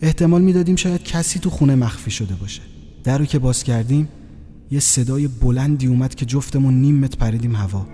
احتمال 0.00 0.42
می‌دادیم 0.42 0.76
شاید 0.76 1.02
کسی 1.02 1.38
تو 1.38 1.50
خونه 1.50 1.74
مخفی 1.74 2.10
شده 2.10 2.34
باشه. 2.34 2.62
در 3.04 3.18
رو 3.18 3.24
که 3.24 3.38
باز 3.38 3.64
کردیم 3.64 4.08
یه 4.70 4.80
صدای 4.80 5.28
بلندی 5.28 5.86
اومد 5.86 6.14
که 6.14 6.24
جفتمون 6.26 6.74
نیم 6.74 6.98
متر 6.98 7.18
پریدیم 7.18 7.56
هوا. 7.56 7.86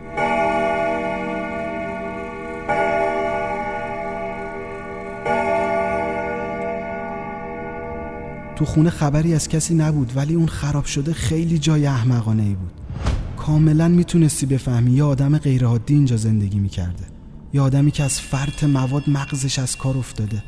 تو 8.61 8.67
خونه 8.67 8.91
خبری 8.91 9.35
از 9.35 9.49
کسی 9.49 9.75
نبود 9.75 10.13
ولی 10.17 10.35
اون 10.35 10.47
خراب 10.47 10.85
شده 10.85 11.13
خیلی 11.13 11.59
جای 11.59 11.87
احمقانه 11.87 12.43
ای 12.43 12.55
بود. 12.55 12.73
کاملا 13.37 13.89
می‌تونستی 13.89 14.47
بفهمی 14.47 14.93
یه 14.93 15.05
آدم 15.05 15.39
غیرعادی 15.39 15.95
اینجا 15.95 16.17
زندگی 16.17 16.59
می‌کرده. 16.59 17.05
یه 17.53 17.61
آدمی 17.61 17.91
که 17.91 18.03
از 18.03 18.21
فرط 18.21 18.65
مواد 18.65 19.11
مغزش 19.11 19.59
از 19.59 19.77
کار 19.77 19.99
افتاده. 19.99 20.43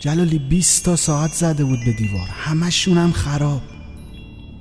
جلالی 0.00 0.38
20 0.38 0.84
تا 0.84 0.96
ساعت 0.96 1.32
زده 1.32 1.64
بود 1.64 1.78
به 1.84 1.92
دیوار. 1.92 2.28
همشون 2.30 2.98
هم 2.98 3.12
خراب. 3.12 3.62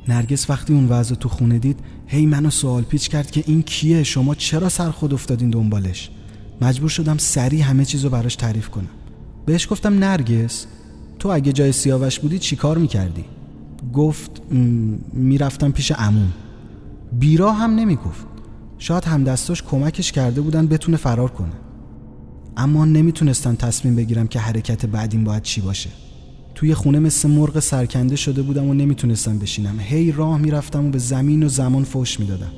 نرگس 0.07 0.49
وقتی 0.49 0.73
اون 0.73 0.87
وضع 0.89 1.15
تو 1.15 1.29
خونه 1.29 1.59
دید 1.59 1.79
هی 2.07 2.25
منو 2.25 2.49
سوال 2.49 2.83
پیچ 2.83 3.09
کرد 3.09 3.31
که 3.31 3.43
این 3.47 3.61
کیه؟ 3.61 4.03
شما 4.03 4.35
چرا 4.35 4.69
سر 4.69 4.91
خود 4.91 5.13
افتادین 5.13 5.49
دنبالش؟ 5.49 6.09
مجبور 6.61 6.89
شدم 6.89 7.17
سریع 7.17 7.61
همه 7.61 7.85
چیزو 7.85 8.09
براش 8.09 8.35
تعریف 8.35 8.69
کنم. 8.69 8.89
بهش 9.45 9.67
گفتم 9.71 9.93
نرگس. 9.93 10.67
تو 11.19 11.29
اگه 11.29 11.51
جای 11.51 11.71
سیاوش 11.71 12.19
بودی 12.19 12.39
چی 12.39 12.55
کار 12.55 12.77
می‌کردی؟ 12.77 13.25
گفت 13.93 14.41
می‌رفتم 15.13 15.71
پیش 15.71 15.91
عموم. 15.91 16.33
بیرا 17.19 17.51
هم 17.51 17.75
نمی‌گفت. 17.75 18.25
شاید 18.77 19.05
همدستاش 19.05 19.63
کمکش 19.63 20.11
کرده 20.11 20.41
بودن 20.41 20.67
بتونه 20.67 20.97
فرار 20.97 21.31
کنه. 21.31 21.53
اما 22.57 22.85
نمی‌تونستم 22.85 23.55
تصمیم 23.55 23.95
بگیرم 23.95 24.27
که 24.27 24.39
حرکت 24.39 24.85
بعدیم 24.85 25.23
باید 25.23 25.43
چی 25.43 25.61
باشه. 25.61 25.89
توی 26.55 26.73
خونه 26.73 26.99
مثل 26.99 27.29
مرغ 27.29 27.59
سرکنده 27.59 28.15
شده 28.15 28.41
بودم 28.41 28.67
و 28.67 28.73
نمی‌تونستم 28.73 29.39
بشینم. 29.39 29.79
هی 29.79 30.11
راه 30.11 30.37
می‌رفتم 30.37 30.85
و 30.85 30.89
به 30.89 30.97
زمین 30.97 31.43
و 31.43 31.47
زمان 31.47 31.83
فوش 31.83 32.19
می‌دادم. 32.19 32.51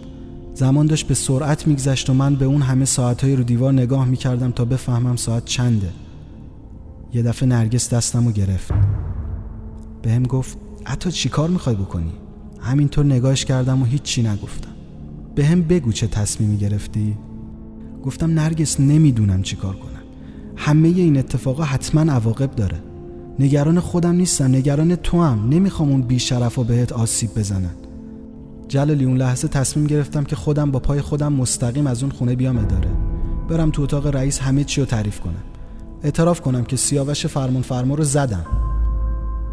زمان 0.54 0.86
داشت 0.86 1.08
به 1.08 1.14
سرعت 1.14 1.68
میگذشت 1.68 2.10
و 2.10 2.14
من 2.14 2.36
به 2.36 2.46
اون 2.46 2.62
همه 2.62 2.86
ساعتهای 2.86 3.36
رو 3.36 3.44
دیوار 3.44 3.74
نگاه 3.74 4.06
می‌کردم 4.06 4.52
تا 4.52 4.66
بفهمم 4.66 5.16
ساعت 5.16 5.46
چنده. 5.46 5.90
یه 7.16 7.22
دفعه 7.24 7.50
نرگس 7.50 7.94
دستم 7.94 8.26
رو 8.26 8.32
گرفت. 8.32 8.74
به 10.02 10.20
گفت 10.20 10.58
حتی 10.84 11.12
چی 11.12 11.30
کار 11.30 11.50
می‌خوای 11.50 11.76
بکنی؟ 11.76 12.12
همینطور 12.62 13.06
نگاهش 13.06 13.46
کردم 13.46 13.82
و 13.82 13.86
هیچی 13.86 14.24
نگفتم. 14.24 14.70
به 15.36 15.56
بگو 15.56 15.92
چه 15.92 16.08
تصمیمی 16.08 16.58
گرفتی؟ 16.58 17.18
گفتم 18.04 18.32
نرگس 18.32 18.80
نمی‌دونم 18.80 19.42
چی 19.42 19.56
کار 19.56 19.76
کنم. 19.76 20.02
همه 20.56 20.88
این 20.88 21.18
اتفاقا 21.18 21.64
حتما 21.64 22.12
عواقب 22.12 22.52
داره. 22.52 22.78
نگران 23.40 23.80
خودم 23.80 24.16
نیستم 24.16 24.46
نگران 24.46 24.96
تو 24.96 25.22
هم 25.22 25.50
نمی‌خوام 25.50 25.90
اون 25.90 26.02
بیشرف 26.02 26.60
و 26.60 26.64
بهت 26.64 26.92
آسیب 26.92 27.30
بزنن. 27.36 27.76
جلالی 28.68 29.06
اون 29.06 29.18
لحظه 29.18 29.48
تصمیم 29.48 29.88
گرفتم 29.88 30.24
که 30.24 30.36
خودم 30.36 30.72
با 30.72 30.80
پای 30.80 31.02
خودم 31.02 31.34
مستقیم 31.34 31.88
از 31.88 32.04
اون 32.04 32.12
خونه 32.12 32.36
بیام 32.36 32.58
اداره. 32.58 32.90
برم 33.50 33.72
تو 33.72 33.82
اتاق 33.82 34.08
رئیس 34.08 34.40
همه 34.40 34.64
چی 34.64 34.82
رو 34.82 34.88
تعریف 34.88 35.20
کنم. 35.20 35.55
اعتراف 36.06 36.42
کنم 36.42 36.64
که 36.64 36.76
سیاوش 36.76 37.26
فرمون 37.26 37.62
فرما 37.62 37.96
رو 37.96 38.04
زدم. 38.04 38.46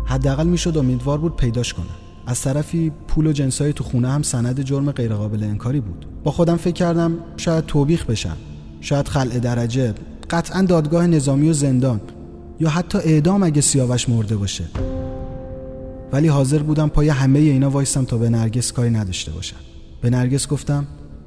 حداقل 0.05 0.47
می‌شد 0.47 0.79
امیدوار 0.79 1.19
بود 1.19 1.37
پیداش 1.37 1.75
کنم. 1.75 1.87
از 2.27 2.41
طرفی 2.41 2.93
پول 3.09 3.27
و 3.27 3.33
جنسای 3.33 3.73
تو 3.73 3.85
خونه 3.85 4.09
هم 4.09 4.23
سند 4.23 4.61
جرم 4.61 4.91
غیرقابل 4.91 5.43
انکاری 5.43 5.81
بود. 5.81 6.07
با 6.25 6.31
خودم 6.31 6.57
فکر 6.57 6.73
کردم 6.73 7.15
شاید 7.37 7.67
توبیخ 7.67 8.07
بشم. 8.07 8.37
شاید 8.81 9.09
خلع 9.09 9.39
درجه 9.39 9.95
قطعا 10.31 10.63
دادگاه 10.63 11.07
نظامی 11.07 11.51
و 11.51 11.53
زندان. 11.53 12.01
یا 12.61 12.69
حتی 12.69 12.99
اعدام 12.99 13.43
اگه 13.43 13.61
سیاوش 13.61 14.09
مرده 14.09 14.37
باشه. 14.37 14.65
ولی 16.13 16.29
حاضر 16.29 16.59
بودم 16.59 16.89
پای 16.89 17.09
همه 17.09 17.39
اینا 17.39 17.71
وایستم 17.71 18.05
تا 18.05 18.17
به 18.17 18.31
نرگس 18.31 18.73
کاری 18.73 18.91
نداشته 18.91 19.33
باشم. 19.33 19.57
به 20.01 20.11
نرگس 20.11 20.49
گفتم 20.49 20.87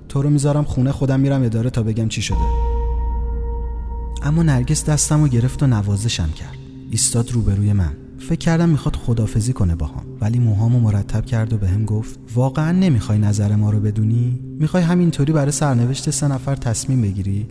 تو 0.09 0.21
رو 0.21 0.29
می‌ذارم 0.29 0.63
خونه 0.63 0.91
خودم 0.91 1.19
میرم 1.19 1.43
اداره 1.43 1.69
تا 1.69 1.83
بگم 1.83 2.07
چی 2.07 2.21
شده. 2.21 2.64
اما 4.25 4.43
نرگس 4.43 4.85
دستم 4.85 5.21
رو 5.21 5.27
گرفت 5.27 5.63
و 5.63 5.67
نوازشم 5.67 6.29
کرد. 6.31 6.57
ایستاد 6.91 7.31
روبروی 7.31 7.73
من. 7.73 7.91
فکر 8.19 8.39
کردم 8.39 8.69
می‌خواد 8.69 8.95
خدافزی 8.95 9.53
کنه 9.53 9.75
باهام. 9.75 10.03
ولی 10.21 10.39
موهامو 10.39 10.79
مرتب 10.79 11.25
کرد 11.25 11.53
و 11.53 11.57
بهم 11.57 11.85
گفت 11.85 12.19
واقعا 12.35 12.71
نمی‌خوای 12.71 13.17
نظر 13.17 13.55
ما 13.55 13.69
رو 13.69 13.79
بدونی؟ 13.79 14.39
می‌خوای 14.59 14.83
همینطوری 14.83 15.33
برای 15.33 15.51
سرنوشت 15.51 16.09
سه 16.09 16.27
نفر 16.27 16.55
تصمیم 16.55 17.01
بگیری؟ 17.01 17.47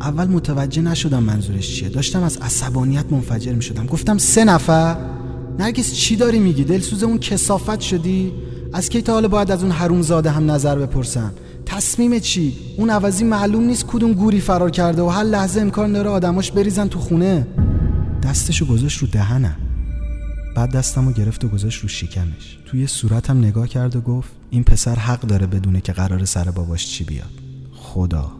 اول 0.00 0.28
متوجه 0.28 0.82
نشدم 0.82 1.22
منظورش 1.22 1.76
چیه. 1.76 1.88
داشتم 1.88 2.22
از 2.22 2.36
عصبانیت 2.36 3.04
منفجر 3.10 3.52
می‌شدم. 3.52 3.86
گفتم 3.86 4.18
سه 4.18 4.44
نفر؟ 4.44 4.96
نرگس 5.58 5.92
چی 5.92 6.16
داری 6.16 6.38
میگی؟ 6.38 6.64
دلسوز 6.64 7.02
اون 7.02 7.18
کسافت 7.18 7.80
شدی؟ 7.80 8.32
از 8.72 8.88
کی 8.88 9.02
تا 9.02 9.12
حالا 9.12 9.28
باید 9.28 9.50
از 9.50 9.62
اون 9.62 9.72
حروم 9.72 10.02
زاده 10.02 10.30
هم 10.30 10.50
نظر 10.50 10.78
بپرسم 10.78 11.32
تصمیم 11.68 12.18
چی؟ 12.18 12.56
اون 12.76 12.90
عوضی 12.90 13.24
معلوم 13.24 13.64
نیست 13.64 13.86
کدوم 13.86 14.12
گوری 14.12 14.40
فرار 14.40 14.70
کرده 14.70 15.02
و 15.02 15.08
هر 15.08 15.22
لحظه 15.22 15.60
امکان 15.60 15.92
داره 15.92 16.10
آدماش 16.10 16.52
بریزن 16.52 16.88
تو 16.88 16.98
خونه. 16.98 17.46
دستشو 18.22 18.66
گذاشت 18.66 18.98
رو 18.98 19.06
دهنم. 19.06 19.56
بعد 20.56 20.70
دستم 20.70 21.06
رو 21.06 21.12
گرفت 21.12 21.44
و 21.44 21.48
گذاشت 21.48 21.82
رو 21.82 21.88
شکمش. 21.88 22.58
توی 22.66 22.86
صورتم 22.86 23.38
نگاه 23.38 23.68
کرد 23.68 23.96
و 23.96 24.00
گفت 24.00 24.30
این 24.50 24.64
پسر 24.64 24.94
حق 24.94 25.20
داره 25.20 25.46
بدونه 25.46 25.80
که 25.80 25.92
قرار 25.92 26.24
سر 26.24 26.50
باباش 26.50 26.86
چی 26.86 27.04
بیاد. 27.04 27.30
خدا. 27.72 28.32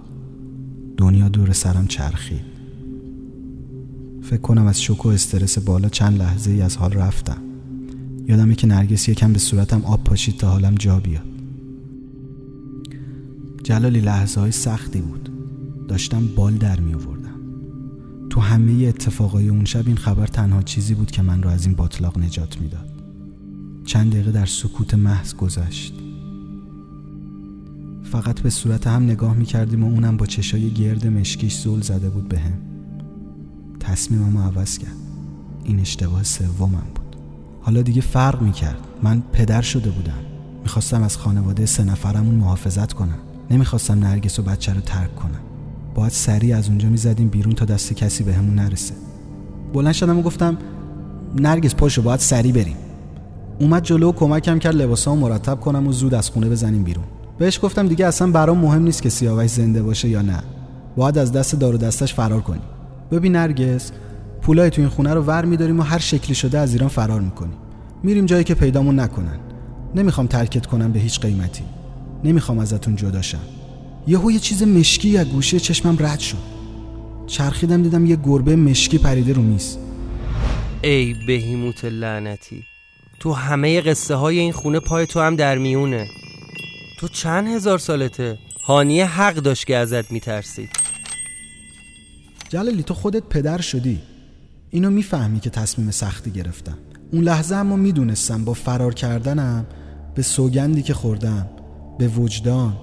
دنیا 0.97 1.29
دور 1.29 1.53
سرم 1.53 1.87
چرخید. 1.87 2.45
فکر 4.23 4.41
کنم 4.41 4.67
از 4.67 4.83
شوک 4.83 5.07
و 5.07 5.09
استرس 5.09 5.59
بالا 5.59 5.89
چند 5.89 6.19
لحظه 6.19 6.51
ای 6.51 6.63
از 6.63 6.77
حال 6.77 6.93
رفتم. 6.93 7.43
یادمه 8.27 8.55
که 8.55 8.67
نرگس 8.67 9.09
یکم 9.09 9.33
به 9.33 9.39
صورتم 9.39 9.85
آب 9.85 10.05
پاشید 10.05 10.37
تا 10.37 10.51
حالم 10.51 10.75
جا 10.75 11.01
بیاد. 11.01 11.38
جلالی 13.63 14.01
لحظه 14.01 14.41
های 14.41 14.53
سختی 14.53 15.01
بود. 15.01 15.31
داشتم 15.89 16.27
بال 16.37 16.55
در 16.55 16.81
می 16.81 16.95
آوردم 16.95 17.19
تو 18.31 18.41
همه 18.41 18.87
اتفاقای 18.87 19.49
اون 19.49 19.65
شب 19.65 19.87
این 19.87 19.97
خبر 19.97 20.27
تنها 20.27 20.63
چیزی 20.63 20.95
بود 20.95 21.11
که 21.11 21.23
من 21.23 21.43
رو 21.43 21.51
از 21.51 21.67
این 21.67 21.75
باطلاق 21.75 22.19
نجات 22.19 22.61
می‌داد. 22.61 22.89
چند 23.85 24.13
دقیقه 24.13 24.33
در 24.33 24.47
سکوت 24.47 24.95
محض 24.95 25.35
گذشت. 25.35 25.95
فقط 28.03 28.41
به 28.41 28.51
صورت 28.51 28.87
هم 28.87 29.03
نگاه 29.03 29.35
می 29.35 29.45
کردیم 29.45 29.85
و 29.85 29.87
اونم 29.87 30.17
با 30.17 30.27
چشای 30.27 30.71
گرد 30.71 31.07
مشکیش 31.07 31.59
زل 31.59 31.81
زده 31.81 32.11
بود 32.11 32.29
به 32.29 32.39
هم 32.39 32.59
تصمیمم 33.81 34.39
عوض 34.39 34.79
کرد. 34.79 34.97
این 35.65 35.81
اشتباه 35.81 36.23
سومم 36.23 36.83
بود. 36.95 37.17
حالا 37.61 37.83
دیگه 37.83 38.01
فرق 38.01 38.43
می 38.43 38.53
کرد 38.53 38.81
من 39.03 39.23
پدر 39.33 39.63
شده 39.63 39.91
بودم. 39.91 40.19
می‌خواستم 40.63 41.03
از 41.03 41.17
خانواده 41.17 41.67
سه 41.67 41.85
نفرمون 41.85 42.35
محافظت 42.35 42.93
کنم. 42.93 43.19
نمی‌خواستم 43.51 43.99
نرگس 43.99 44.39
و 44.39 44.43
بچه 44.43 44.73
رو 44.73 44.81
ترک 44.81 45.17
کنم. 45.17 45.41
باید 45.95 46.13
سریع 46.13 46.57
از 46.57 46.69
اونجا 46.69 46.89
می‌زدیم 46.89 47.29
بیرون 47.29 47.53
تا 47.55 47.65
دست 47.65 47.93
کسی 47.93 48.25
به 48.25 48.35
همون 48.35 48.55
نرسه. 48.55 48.95
بلند 49.73 49.95
شدم 49.95 50.19
و 50.19 50.23
گفتم 50.23 50.59
نرگس 51.37 51.75
پاشو 51.75 52.03
باید 52.03 52.21
سریع 52.21 52.53
بریم. 52.53 52.77
اومد 53.61 53.83
جلو 53.83 54.09
و 54.09 54.13
کمکم 54.13 54.59
کرد 54.59 54.75
لباسامو 54.75 55.29
مرتب 55.29 55.61
کنم 55.61 55.87
و 55.87 55.93
زود 55.93 56.15
از 56.15 56.31
خونه 56.31 56.49
بزنیم 56.49 56.85
بیرون. 56.85 57.05
بهش 57.39 57.61
گفتم 57.63 57.89
دیگه 57.89 58.07
اصلا 58.07 58.31
برام 58.31 58.59
مهم 58.59 58.83
نیست 58.83 59.03
که 59.03 59.09
سیاوش 59.09 59.51
زنده 59.51 59.83
باشه 59.83 60.09
یا 60.09 60.23
نه. 60.23 60.43
باید 60.97 61.19
از 61.19 61.33
دست 61.33 61.55
دار 61.55 61.75
و 61.75 61.79
دستش 61.79 62.15
فرار 62.15 62.41
کنیم 62.41 62.63
ببین 63.11 63.37
نرگس 63.37 63.93
پولای 64.43 64.71
تو 64.71 64.83
این 64.83 64.91
خونه 64.91 65.15
رو 65.15 65.23
ور 65.23 65.45
میداریم 65.45 65.81
و 65.81 65.83
هر 65.83 65.99
شکلی 65.99 66.35
شده 66.35 66.59
از 66.59 66.73
ایران 66.73 66.89
فرار 66.89 67.21
می‌کنیم. 67.21 67.57
میریم 68.03 68.27
جایی 68.27 68.45
که 68.45 68.55
پیدامون 68.55 69.01
نکنن. 69.01 69.39
نمی‌خوام 69.95 70.27
ترکت 70.27 70.67
کنم 70.67 70.93
به 70.93 70.99
هیچ 70.99 71.21
قیمتی. 71.21 71.65
نمی‌خوام 72.25 72.59
ازتون 72.59 72.97
جداشم 72.97 73.41
یهو 74.07 74.33
یه 74.33 74.39
چیز 74.39 74.63
مشکی 74.63 75.19
از 75.19 75.27
گوشه 75.29 75.61
چشمم 75.61 75.97
رد 76.01 76.21
شد. 76.21 76.59
چرخیدم 77.27 77.83
دیدم 77.83 78.07
یه 78.07 78.17
گربه 78.17 78.57
مشکی 78.57 78.99
پریده 78.99 79.33
رو 79.33 79.43
میز. 79.43 79.77
ای 80.83 81.15
بهیموت 81.27 81.85
لعنتی 81.85 82.65
تو 83.21 83.33
همه 83.33 83.81
قصه 83.81 84.15
های 84.15 84.39
این 84.39 84.53
خونه 84.53 84.81
پای 84.81 85.07
تو 85.07 85.21
هم 85.21 85.37
در 85.37 85.59
میونه. 85.59 86.07
تو 86.99 87.09
چند 87.09 87.47
هزار 87.47 87.79
سالته؟ 87.79 88.39
هانیه 88.65 89.07
حق 89.07 89.35
داشت 89.35 89.67
که 89.67 89.77
ازت 89.77 90.13
میترسید. 90.13 90.69
جلالی 92.49 92.83
تو 92.83 92.95
خودت 92.95 93.23
پدر 93.23 93.61
شدی. 93.61 93.99
اینو 94.71 94.91
می‌فهمی 94.91 95.41
که 95.41 95.51
تصمیم 95.51 95.91
سختی 95.91 96.31
گرفتم. 96.31 96.79
اون 97.13 97.25
لحظه 97.25 97.55
اما 97.55 97.77
می‌دونستم 97.77 98.45
با 98.45 98.53
فرار 98.53 98.95
کردنم 98.95 99.67
به 100.15 100.23
سوگندی 100.23 100.83
که 100.83 100.95
خوردم 100.95 101.49
به 101.99 102.09
وجدان 102.09 102.77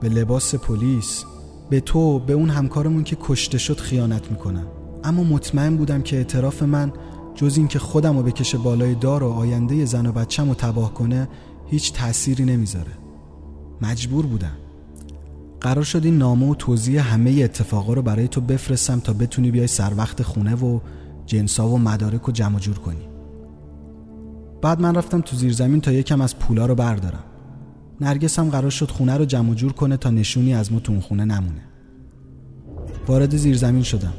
به 0.00 0.08
لباس 0.08 0.54
پلیس 0.54 1.24
به 1.70 1.80
تو 1.80 2.18
به 2.18 2.32
اون 2.32 2.50
همکارمون 2.50 3.04
که 3.04 3.16
کشته 3.20 3.58
شد 3.58 3.78
خیانت 3.78 4.30
می‌کنم 4.30 4.66
اما 5.04 5.24
مطمئن 5.24 5.76
بودم 5.76 6.02
که 6.02 6.16
اعتراف 6.16 6.62
من 6.62 6.92
جز 7.34 7.56
این 7.56 7.68
که 7.68 7.78
خودم 7.78 8.16
رو 8.16 8.22
بکشه 8.22 8.58
بالای 8.58 8.94
دار 8.94 9.22
و 9.22 9.32
آینده 9.32 9.84
زن 9.84 10.06
و 10.06 10.12
بچم 10.12 10.48
رو 10.48 10.54
تباه 10.54 10.94
کنه 10.94 11.28
هیچ 11.66 11.92
تأثیری 11.92 12.44
نمی‌ذاره. 12.44 12.92
مجبور 13.82 14.26
بودم. 14.26 14.56
قرار 15.60 15.84
شد 15.84 16.04
این 16.04 16.18
نامه 16.18 16.50
و 16.50 16.54
توضیح 16.54 17.12
همه 17.12 17.30
اتفاقا 17.30 17.92
رو 17.92 18.02
برای 18.02 18.28
تو 18.28 18.40
بفرستم 18.40 19.00
تا 19.00 19.12
بتونی 19.12 19.50
بیای 19.50 19.66
سر 19.66 19.92
وقت 19.96 20.22
خونه 20.22 20.54
و 20.54 20.80
جنسا 21.26 21.68
و 21.68 21.78
مدارک 21.78 22.22
رو 22.22 22.32
جمع 22.32 22.58
جور 22.58 22.78
کنی. 22.78 23.08
بعد 24.62 24.80
من 24.80 24.94
رفتم 24.94 25.20
تو 25.20 25.36
زیر 25.36 25.52
زمین 25.52 25.80
تا 25.80 25.92
یکم 25.92 26.20
از 26.20 26.38
پولا 26.38 26.66
رو 26.66 26.74
بردارم. 26.74 27.24
نرگس 28.02 28.38
هم 28.38 28.50
قرار 28.50 28.70
شد 28.70 28.90
خونه 28.90 29.16
رو 29.16 29.24
جمع 29.24 29.54
جور 29.54 29.72
کنه 29.72 29.96
تا 29.96 30.10
نشونی 30.10 30.54
از 30.54 30.72
ما 30.72 30.80
تو 30.80 30.92
اون 30.92 31.00
خونه 31.00 31.24
نمونه. 31.24 31.60
وارد 33.08 33.36
زیر 33.36 33.56
زمین 33.56 33.82
شدم. 33.82 34.12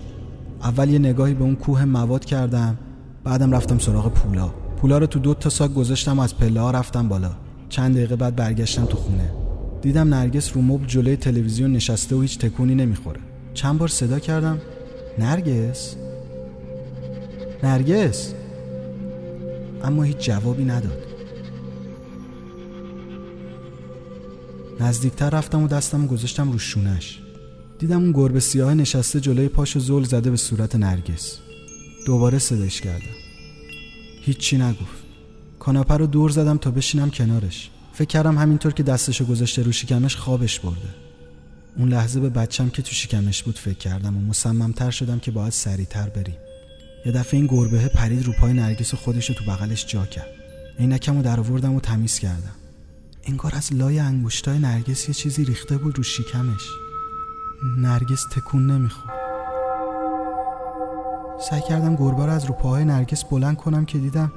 اول 0.63 0.89
یه 0.89 0.99
نگاهی 0.99 1.33
به 1.33 1.43
اون 1.43 1.55
کوه 1.55 1.85
مواد 1.85 2.25
کردم 2.25 2.77
بعدم 3.23 3.51
رفتم 3.51 3.77
سراغ 3.77 4.13
پولا. 4.13 4.47
پولا 4.77 4.97
رو 4.97 5.05
تو 5.05 5.19
دو 5.19 5.33
تا 5.33 5.49
ساک 5.49 5.73
گذاشتم 5.73 6.19
و 6.19 6.21
از 6.21 6.37
پله 6.37 6.61
ها 6.61 6.71
رفتم 6.71 7.07
بالا. 7.07 7.31
چند 7.69 7.95
دقیقه 7.95 8.15
بعد 8.15 8.35
برگشتم 8.35 8.85
تو 8.85 8.97
خونه. 8.97 9.31
دیدم 9.81 10.13
نرگس 10.13 10.55
رو 10.55 10.61
مبل 10.61 10.85
جلوی 10.85 11.15
تلویزیون 11.15 11.71
نشسته 11.71 12.15
و 12.15 12.21
هیچ 12.21 12.39
تکونی 12.39 12.75
نمی‌خوره. 12.75 13.19
چند 13.53 13.77
بار 13.77 13.87
صدا 13.87 14.19
کردم. 14.19 14.57
نرگس؟ 15.19 15.95
نرگس؟ 17.63 18.33
اما 19.83 20.03
هیچ 20.03 20.17
جوابی 20.17 20.65
نداد. 20.65 21.12
نزدیکتر 24.79 25.29
رفتم 25.29 25.63
و 25.63 25.67
دستم 25.67 26.05
و 26.05 26.07
گذاشتم 26.07 26.51
رو 26.51 26.59
شونش. 26.59 27.19
دیدم 27.79 28.01
اون 28.01 28.11
گربه 28.11 28.39
سیاه 28.39 28.73
نشسته 28.73 29.19
جلوی 29.19 29.47
پاش 29.47 29.75
و 29.75 29.79
زل 29.79 30.03
زده 30.03 30.31
به 30.31 30.37
صورت 30.37 30.75
نرگس. 30.75 31.37
دوباره 32.05 32.39
صداش 32.39 32.81
کردم. 32.81 33.15
هیچی 34.21 34.57
نگفت. 34.57 35.03
کاناپه 35.59 35.97
رو 35.97 36.07
دور 36.07 36.29
زدم 36.29 36.57
تا 36.57 36.71
بشینم 36.71 37.11
کنارش. 37.11 37.69
فکر 37.93 38.07
کردم 38.07 38.37
همینطور 38.37 38.73
که 38.73 38.83
دستشو 38.83 39.25
گذاشته 39.25 39.63
رو 39.63 39.71
شکمش 39.71 40.15
خوابش 40.15 40.59
برده. 40.59 40.89
اون 41.77 41.89
لحظه 41.89 42.19
به 42.19 42.29
بچم 42.29 42.69
که 42.69 42.81
تو 42.81 42.91
شکمش 42.91 43.43
بود 43.43 43.57
فکر 43.57 43.77
کردم 43.77 44.17
و 44.17 44.21
مصممتر 44.21 44.91
شدم 44.91 45.19
که 45.19 45.31
باید 45.31 45.53
سریعتر 45.53 46.09
بریم. 46.09 46.37
یه 47.05 47.11
دفعه 47.11 47.39
این 47.39 47.47
گربه 47.47 47.87
پرید 47.87 48.25
رو 48.25 48.33
پای 48.33 48.53
نرگس 48.53 48.93
و 48.93 48.97
خودش 48.97 49.29
رو 49.29 49.35
تو 49.35 49.45
بغلش 49.45 49.85
جا 49.87 50.05
کرد. 50.05 50.29
عینکم 50.79 51.15
رو 51.15 51.21
در 51.21 51.39
آوردم 51.39 51.75
و 51.75 51.79
تمیز 51.79 52.19
کردم. 52.19 52.55
انگار 53.25 53.55
از 53.55 53.73
لای 53.73 53.99
انگشتای 53.99 54.59
نرگس 54.59 55.07
یه 55.07 55.13
چیزی 55.13 55.45
ریخته 55.45 55.77
بود 55.77 55.97
رو 55.97 56.03
شکمش 56.03 56.69
نرگس 57.77 58.25
تکون 58.31 58.71
نمی‌خورد. 58.71 59.13
سعی 61.49 61.61
کردم 61.69 61.95
گربه 61.95 62.23
از 62.23 62.45
رو 62.45 62.53
پاهای 62.53 62.85
نرگس 62.85 63.23
بلند 63.23 63.57
کنم 63.57 63.85
که 63.85 63.97
دیدم 63.97 64.31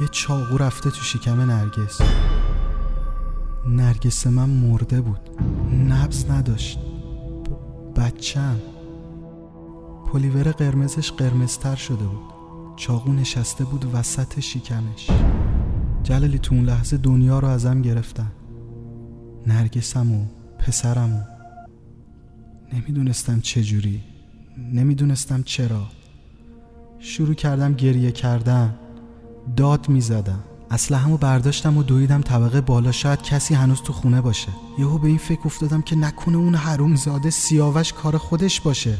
یه 0.00 0.08
چاقو 0.08 0.58
رفته 0.58 0.90
تو 0.90 1.02
شکم 1.02 1.40
نرگس. 1.40 2.00
نرگس 3.66 4.26
من 4.26 4.48
مرده 4.48 5.00
بود. 5.00 5.20
نبز 5.88 6.30
نداشت. 6.30 6.78
بچم. 7.96 8.56
پلیور 10.12 10.52
قرمزش 10.52 11.12
قرمزتر 11.12 11.76
شده 11.76 12.04
بود. 12.04 12.34
چاقو 12.76 13.12
نشسته 13.12 13.64
بود 13.64 13.90
وسط 13.94 14.40
شکمش 14.40 15.10
جلالی 16.04 16.38
تو 16.38 16.54
اون 16.54 16.64
لحظه 16.64 16.96
دنیا 16.96 17.38
رو 17.38 17.48
ازم 17.48 17.82
گرفتن. 17.82 18.32
نرگسم 19.46 20.12
و 20.12 20.24
پسرم 20.58 21.12
و 21.12 21.20
نمی‌دونستم 22.74 23.40
چجوری 23.40 24.00
نمی‌دونستم 24.72 25.42
چرا. 25.42 25.86
شروع 26.98 27.34
کردم 27.34 27.74
گریه 27.74 28.12
کردن 28.12 28.74
داد 29.56 29.88
می‌زدم. 29.88 30.38
اسلحه‌مو 30.70 31.16
برداشتم 31.16 31.76
و 31.76 31.82
دویدم 31.82 32.20
طبقه 32.20 32.60
بالا. 32.60 32.92
شاید 32.92 33.22
کسی 33.22 33.54
هنوز 33.54 33.82
تو 33.82 33.92
خونه 33.92 34.20
باشه. 34.20 34.48
یهو 34.78 34.98
به 34.98 35.08
این 35.08 35.18
فکر 35.18 35.40
افتادم 35.44 35.82
که 35.82 35.96
نکنه 35.96 36.36
اون 36.36 36.54
حروم 36.54 36.94
زاده 36.94 37.30
سیاوش 37.30 37.92
کار 37.92 38.18
خودش 38.18 38.60
باشه. 38.60 38.98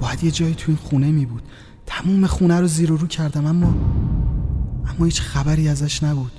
باید 0.00 0.24
یه 0.24 0.30
جایی 0.30 0.54
تو 0.54 0.64
این 0.68 0.76
خونه 0.76 1.12
می 1.12 1.26
بود 1.26 1.42
تموم 1.86 2.26
خونه 2.26 2.60
رو 2.60 2.66
زیر 2.66 2.92
و 2.92 2.96
رو 2.96 3.06
کردم 3.06 3.46
اما 3.46 3.74
اما 4.86 5.04
هیچ 5.04 5.20
خبری 5.20 5.68
ازش 5.68 6.02
نبود. 6.02 6.32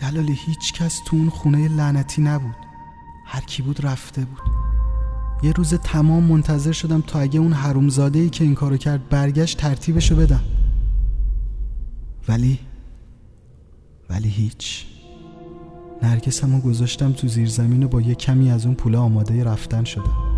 جلالی 0.00 0.38
هیچ 0.46 0.72
کس 0.72 1.00
تو 1.06 1.16
اون 1.16 1.30
خونه 1.30 1.68
لعنتی 1.68 2.22
نبود. 2.22 2.56
هر 3.26 3.40
کی 3.40 3.62
بود 3.62 3.86
رفته 3.86 4.24
بود. 4.24 4.42
یه 5.42 5.52
روز 5.52 5.74
تمام 5.74 6.22
منتظر 6.22 6.72
شدم 6.72 7.00
تا 7.00 7.20
اگه 7.20 7.40
اون 7.40 7.52
حرومزاده 7.52 8.18
ای 8.18 8.30
که 8.30 8.44
این 8.44 8.54
کارو 8.54 8.76
کرد 8.76 9.08
برگشت 9.08 9.58
ترتیبشو 9.58 10.16
بدم. 10.16 10.44
ولی 12.28 12.58
ولی 14.10 14.28
هیچ. 14.28 14.86
نرگسمو 16.02 16.60
گذاشتم 16.60 17.12
تو 17.12 17.28
زیر 17.28 17.48
زمین 17.48 17.82
و 17.82 17.88
با 17.88 18.00
یه 18.00 18.14
کمی 18.14 18.50
از 18.50 18.66
اون 18.66 18.74
پوله 18.74 18.98
آماده 18.98 19.44
رفتن 19.44 19.84
شدم. 19.84 20.36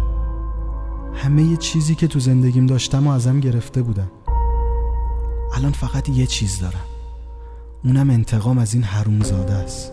همه 1.14 1.42
یه 1.42 1.56
چیزی 1.56 1.94
که 1.94 2.06
تو 2.06 2.20
زندگیم 2.20 2.66
داشتم 2.66 3.06
و 3.06 3.10
ازم 3.10 3.40
گرفته 3.40 3.82
بودم. 3.82 4.10
الان 5.54 5.72
فقط 5.72 6.08
یه 6.08 6.26
چیز 6.26 6.60
دارم. 6.60 6.84
اونم 7.84 8.10
انتقام 8.10 8.58
از 8.58 8.74
این 8.74 8.82
حرومزاده 8.82 9.52
است. 9.52 9.92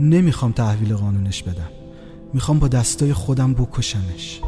نمی‌خوام 0.00 0.52
تحویل 0.52 0.94
قانونش 0.94 1.42
بدم. 1.42 1.68
می‌خوام 2.34 2.58
با 2.58 2.68
دستای 2.68 3.12
خودم 3.12 3.54
بکشمش. 3.54 4.40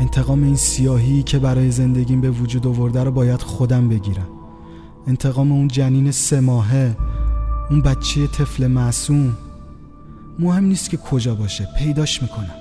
انتقام 0.00 0.42
این 0.42 0.56
سیاهی 0.56 1.22
که 1.22 1.38
برای 1.38 1.70
زندگیم 1.70 2.20
به 2.20 2.30
وجود 2.30 2.66
آورده 2.66 3.04
رو 3.04 3.10
باید 3.10 3.42
خودم 3.42 3.88
بگیرم. 3.88 4.28
انتقام 5.06 5.52
اون 5.52 5.68
جنین 5.68 6.10
سه 6.10 6.40
ماهه 6.40 6.96
اون 7.70 7.82
بچه 7.82 8.26
طفل 8.26 8.66
معصوم. 8.66 9.36
مهم 10.38 10.64
نیست 10.64 10.90
که 10.90 10.96
کجا 10.96 11.34
باشه 11.34 11.68
پیداش 11.78 12.22
می‌کنم. 12.22 12.54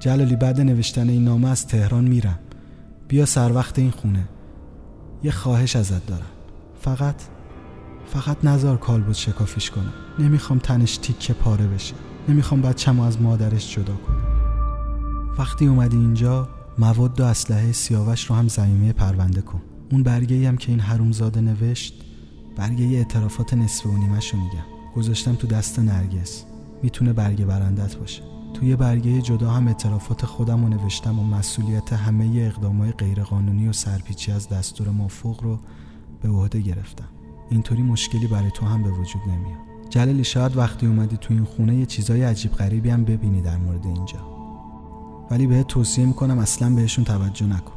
جلالی 0.00 0.36
بعد 0.36 0.60
نوشتن 0.60 1.08
این 1.08 1.24
نامه 1.24 1.48
از 1.48 1.66
تهران 1.66 2.04
میرم. 2.04 2.38
بیا 3.08 3.26
سر 3.26 3.52
وقت 3.52 3.78
این 3.78 3.90
خونه. 3.90 4.28
یه 5.22 5.30
خواهش 5.30 5.76
ازت 5.76 6.06
دارم. 6.06 6.26
فقط 6.80 7.14
فقط 8.06 8.44
نزار 8.44 8.76
کالبد 8.76 9.12
شکافیش 9.12 9.70
کنم 9.70 9.92
نمی‌خوام 10.18 10.58
تنش 10.58 10.96
تیکه 10.96 11.32
پاره 11.32 11.66
بشه. 11.66 11.94
نمی‌خوام 12.28 12.62
بچم 12.62 13.00
از 13.00 13.20
مادرش 13.20 13.74
جدا 13.74 13.96
کنم 13.96 14.26
وقتی 15.38 15.66
اومدی 15.66 15.96
اینجا 15.96 16.48
مواد 16.78 17.20
و 17.20 17.24
اسلحه 17.24 17.72
سیاوش 17.72 18.24
رو 18.24 18.36
هم 18.36 18.48
زمینه 18.48 18.92
پرونده 18.92 19.40
کن. 19.40 19.62
اون 19.92 20.02
برگه 20.02 20.48
هم 20.48 20.56
که 20.56 20.72
این 20.72 20.80
حرومزاده 20.80 21.40
نوشت 21.40 21.94
برگه 22.56 22.84
اعترافات 22.84 23.54
نصف 23.54 23.86
و 23.86 23.96
نیمش 23.96 24.34
رو 24.34 24.40
میگم. 24.40 24.64
گذاشتم 24.96 25.34
تو 25.34 25.46
دست 25.46 25.78
نرگس. 25.78 26.44
می‌تونه 26.82 27.12
برگه 27.12 27.44
برندت 27.44 27.96
باشه. 27.96 28.22
توی 28.54 28.76
برگه 28.76 29.22
جدا 29.22 29.50
هم 29.50 29.66
اعترافات 29.68 30.26
خودم 30.26 30.62
رو 30.62 30.68
نوشتم 30.68 31.18
و 31.18 31.24
مسئولیت 31.24 31.92
همه 31.92 32.24
اقدامای 32.36 32.92
غیرقانونی 32.92 33.68
و 33.68 33.72
سرپیچی 33.72 34.32
از 34.32 34.48
دستور 34.48 34.88
مافوق 34.88 35.42
رو 35.42 35.58
به 36.22 36.28
عهده 36.28 36.60
گرفتم. 36.60 37.08
اینطوری 37.50 37.82
مشکلی 37.82 38.26
برای 38.26 38.50
تو 38.50 38.66
هم 38.66 38.82
به 38.82 38.90
وجود 38.90 39.22
نمیاد. 39.22 39.58
جلالی 39.90 40.24
شاید 40.24 40.56
وقتی 40.56 40.86
اومدی 40.86 41.16
تو 41.16 41.34
این 41.34 41.44
خونه 41.44 41.76
یه 41.76 41.86
چیزای 41.86 42.22
عجیب 42.22 42.52
غریبی 42.52 42.90
هم 42.90 43.04
ببینی 43.04 43.42
در 43.42 43.56
مورد 43.56 43.86
اینجا. 43.86 44.18
ولی 45.30 45.46
بهت 45.46 45.66
توصیه 45.66 46.06
می‌کنم 46.06 46.38
اصلا 46.38 46.74
بهشون 46.74 47.04
توجه 47.04 47.46
نکن. 47.46 47.72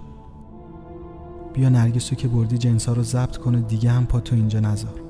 بیا 1.54 1.70
نرگسو 1.70 2.16
که 2.16 2.28
بردی 2.28 2.58
جنسا 2.58 2.94
رو 2.94 3.04
ضبط 3.04 3.38
کنه 3.38 3.62
دیگه 3.62 3.92
هم 3.92 4.06
پا 4.06 4.20
تو 4.20 4.36
اینجا 4.36 4.60
نذار. 4.60 5.02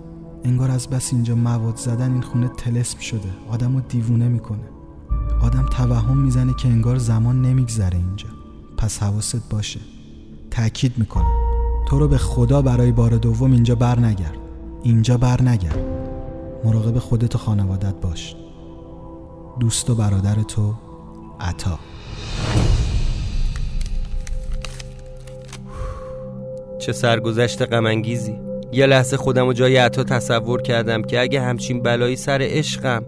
انگار 0.43 0.71
از 0.71 0.87
بس 0.87 1.13
اینجا 1.13 1.35
مواد 1.35 1.75
زدن 1.77 2.11
این 2.11 2.21
خونه 2.21 2.47
تلسم 2.47 2.99
شده. 2.99 3.29
آدم 3.49 3.75
رو 3.75 3.81
دیوونه 3.81 4.27
می‌کنه. 4.27 4.63
آدم 5.41 5.65
توهم 5.65 6.17
می‌زنه 6.17 6.53
که 6.53 6.67
انگار 6.67 6.97
زمان 6.97 7.41
نمیگذره 7.41 7.97
اینجا. 7.97 8.29
پس 8.77 9.03
حواست 9.03 9.49
باشه. 9.49 9.79
تأکید 10.51 10.97
می‌کنم. 10.97 11.33
تو 11.87 11.99
رو 11.99 12.07
به 12.07 12.17
خدا 12.17 12.61
برای 12.61 12.91
بار 12.91 13.17
دوم 13.17 13.51
اینجا 13.51 13.75
بر 13.75 13.99
نگرد 13.99 14.38
اینجا 14.83 15.17
بر 15.17 15.41
نگرد 15.41 15.79
مراقب 16.63 16.99
خودت 16.99 17.35
و 17.35 17.37
خانوادت 17.37 17.95
باش. 18.01 18.35
دوست 19.59 19.89
و 19.89 19.95
برادر 19.95 20.35
تو 20.35 20.73
عطا. 21.39 21.79
چه 26.79 26.91
سرگذشت 26.91 27.61
غمانگیزی. 27.61 28.35
یه 28.71 28.85
لحظه 28.85 29.17
خودم 29.17 29.47
و 29.47 29.53
جای 29.53 29.77
عطا 29.77 30.03
تصور 30.03 30.61
کردم 30.61 31.01
که 31.01 31.21
اگه 31.21 31.41
همچین 31.41 31.81
بلایی 31.81 32.15
سر 32.15 32.39
عشقم 32.41 33.03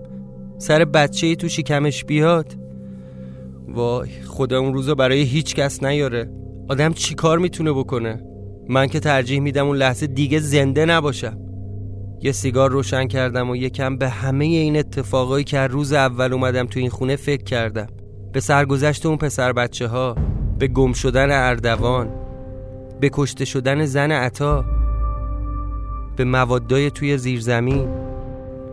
سر 0.57 0.85
بچه 0.85 1.35
تو 1.35 1.49
شکمش 1.49 2.05
بیاد. 2.05 2.55
وای 3.67 4.09
خدا 4.27 4.59
اون 4.59 4.73
روزو 4.73 4.95
برای 4.95 5.21
هیچ 5.21 5.55
کس 5.55 5.83
نیاره. 5.83 6.31
آدم 6.69 6.93
چی 6.93 7.15
کار 7.15 7.39
می‌تونه 7.39 7.71
بکنه؟ 7.71 8.23
من 8.69 8.87
که 8.87 8.99
ترجیح 8.99 9.39
میدم 9.39 9.67
اون 9.67 9.77
لحظه 9.77 10.07
دیگه 10.07 10.39
زنده 10.39 10.85
نباشم. 10.85 11.50
یه 12.21 12.31
سیگار 12.31 12.71
روشن 12.71 13.07
کردم 13.07 13.49
و 13.49 13.55
یکم 13.55 13.97
به 13.97 14.09
همه 14.09 14.45
این 14.45 14.77
اتفاقایی 14.77 15.43
که 15.43 15.59
روز 15.59 15.93
اول 15.93 16.33
اومدم 16.33 16.65
تو 16.65 16.79
این 16.79 16.89
خونه 16.89 17.15
فکر 17.15 17.43
کردم. 17.43 17.87
به 18.33 18.39
سرگذشت 18.39 19.05
اون 19.05 19.17
پسر 19.17 19.53
بچه 19.53 19.87
ها 19.87 20.15
به 20.59 20.67
گم 20.67 20.93
شدن 20.93 21.31
اردوان 21.31 22.09
به 22.99 23.09
کشته 23.13 23.45
شدن 23.45 23.85
زن 23.85 24.11
عطا 24.11 24.65
به 26.15 26.23
موادای 26.23 26.91
توی 26.91 27.17
زیرزمین 27.17 27.89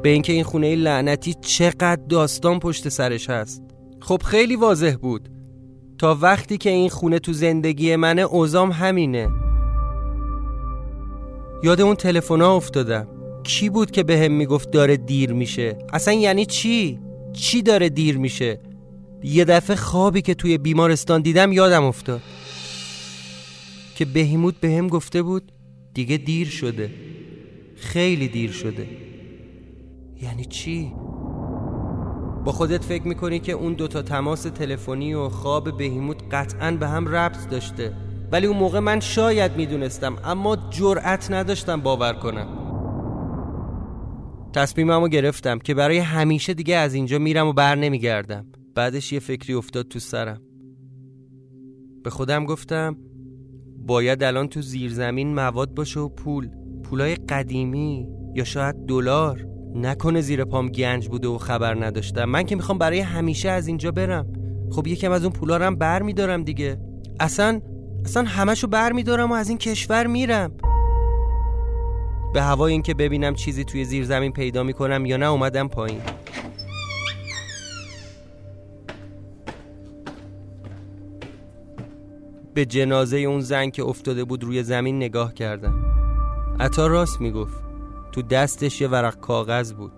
به 0.02 0.08
اینکه 0.08 0.32
این 0.32 0.44
خونه 0.44 0.76
لعنتی 0.76 1.34
چقدر 1.34 2.00
داستان 2.08 2.58
پشت 2.58 2.88
سرش 2.88 3.30
هست. 3.30 3.62
خب 4.00 4.22
خیلی 4.24 4.56
واضح 4.56 4.94
بود. 5.02 5.28
تا 5.98 6.18
وقتی 6.20 6.58
که 6.58 6.70
این 6.70 6.88
خونه 6.88 7.18
تو 7.18 7.32
زندگی 7.32 7.96
منه 7.96 8.22
اوزام 8.22 8.72
همینه. 8.72 9.28
یاد 11.62 11.80
اون 11.80 11.94
تلفن 11.94 12.42
افتادم. 12.42 13.17
کی 13.48 13.70
بود 13.70 13.90
که 13.90 14.02
به 14.02 14.18
هم 14.18 14.32
می‌گفت 14.32 14.70
داره 14.70 14.96
دیر 14.96 15.32
میشه؟ 15.32 15.78
اصلا 15.92 16.14
یعنی 16.14 16.46
چی؟ 16.46 16.98
چی 17.32 17.62
داره 17.62 17.88
دیر 17.88 18.18
میشه؟ 18.18 18.60
یه 19.22 19.44
دفعه 19.44 19.76
خوابی 19.76 20.22
که 20.22 20.34
توی 20.34 20.58
بیمارستان 20.58 21.22
دیدم 21.22 21.52
یادم 21.52 21.84
افتاد. 21.84 22.20
که 23.94 24.04
بهیموت 24.04 24.54
به 24.60 24.70
هم 24.70 24.88
گفته 24.88 25.22
بود 25.22 25.52
دیگه 25.94 26.16
دیر 26.16 26.48
شده. 26.48 26.90
خیلی 27.76 28.28
دیر 28.28 28.52
شده. 28.52 28.86
یعنی 30.22 30.44
چی؟ 30.44 30.92
با 32.44 32.52
خودت 32.52 32.84
فکر 32.84 33.08
می‌کنی 33.08 33.38
که 33.38 33.52
اون 33.52 33.72
دوتا 33.72 34.02
تماس 34.02 34.42
تلفنی 34.42 35.14
و 35.14 35.28
خواب 35.28 35.76
بهیموت 35.76 36.22
قطعا 36.32 36.70
به 36.70 36.88
هم 36.88 37.08
ربط 37.08 37.48
داشته. 37.50 37.92
ولی 38.32 38.46
اون 38.46 38.56
موقع 38.56 38.78
من 38.78 39.00
شاید 39.00 39.56
می‌دونستم 39.56 40.16
اما 40.24 40.56
جرأت 40.70 41.30
نداشتم 41.30 41.80
باور 41.80 42.12
کنم. 42.12 42.67
تصمیممو 44.58 45.08
گرفتم 45.08 45.58
که 45.58 45.74
برای 45.74 45.98
همیشه 45.98 46.54
دیگه 46.54 46.76
از 46.76 46.94
اینجا 46.94 47.18
میرم 47.18 47.46
و 47.46 47.52
بر 47.52 47.74
نمیگردم. 47.74 48.46
بعدش 48.74 49.12
یه 49.12 49.20
فکری 49.20 49.54
افتاد 49.54 49.88
تو 49.88 49.98
سرم. 49.98 50.42
به 52.04 52.10
خودم 52.10 52.44
گفتم 52.44 52.96
باید 53.76 54.22
الان 54.22 54.48
تو 54.48 54.62
زیرزمین 54.62 55.34
مواد 55.34 55.74
باشه 55.74 56.00
و 56.00 56.08
پول. 56.08 56.48
پولای 56.82 57.14
قدیمی 57.14 58.08
یا 58.34 58.44
شاید 58.44 58.76
دلار. 58.88 59.46
نکنه 59.74 60.20
زیر 60.20 60.44
پام 60.44 60.68
گنج 60.68 61.08
بوده 61.08 61.28
و 61.28 61.38
خبر 61.38 61.84
نداشتم. 61.84 62.24
من 62.24 62.42
که 62.42 62.56
می‌خوام 62.56 62.78
برای 62.78 63.00
همیشه 63.00 63.48
از 63.48 63.66
اینجا 63.66 63.90
برم. 63.90 64.32
خب 64.70 64.86
یکم 64.86 65.12
از 65.12 65.24
اون 65.24 65.32
پولا 65.32 65.56
رو 65.56 65.76
بر 65.76 66.02
میدارم 66.02 66.44
دیگه. 66.44 66.80
اصلا 67.20 67.60
اصلا 68.04 68.24
همشو 68.24 68.66
بر 68.66 68.92
میدارم 68.92 69.30
و 69.30 69.34
از 69.34 69.48
این 69.48 69.58
کشور 69.58 70.06
میرم. 70.06 70.52
به 72.34 72.42
هوای 72.42 72.72
اینکه 72.72 72.94
ببینم 72.94 73.34
چیزی 73.34 73.64
توی 73.64 73.84
زیر 73.84 74.04
زمین 74.04 74.32
پیدا 74.32 74.62
می‌کنم 74.62 75.06
یا 75.06 75.16
نه 75.16 75.26
اومدم 75.26 75.68
پایین. 75.68 76.00
به 82.54 82.64
جنازه 82.64 83.16
اون 83.16 83.40
زن 83.40 83.70
که 83.70 83.84
افتاده 83.84 84.24
بود 84.24 84.44
روی 84.44 84.62
زمین 84.62 84.96
نگاه 84.96 85.34
کردم. 85.34 85.84
عطا 86.60 86.86
راست 86.86 87.20
می‌گفت. 87.20 87.62
تو 88.12 88.22
دستش 88.22 88.80
یه 88.80 88.88
ورق 88.88 89.20
کاغذ 89.20 89.72
بود. 89.72 89.92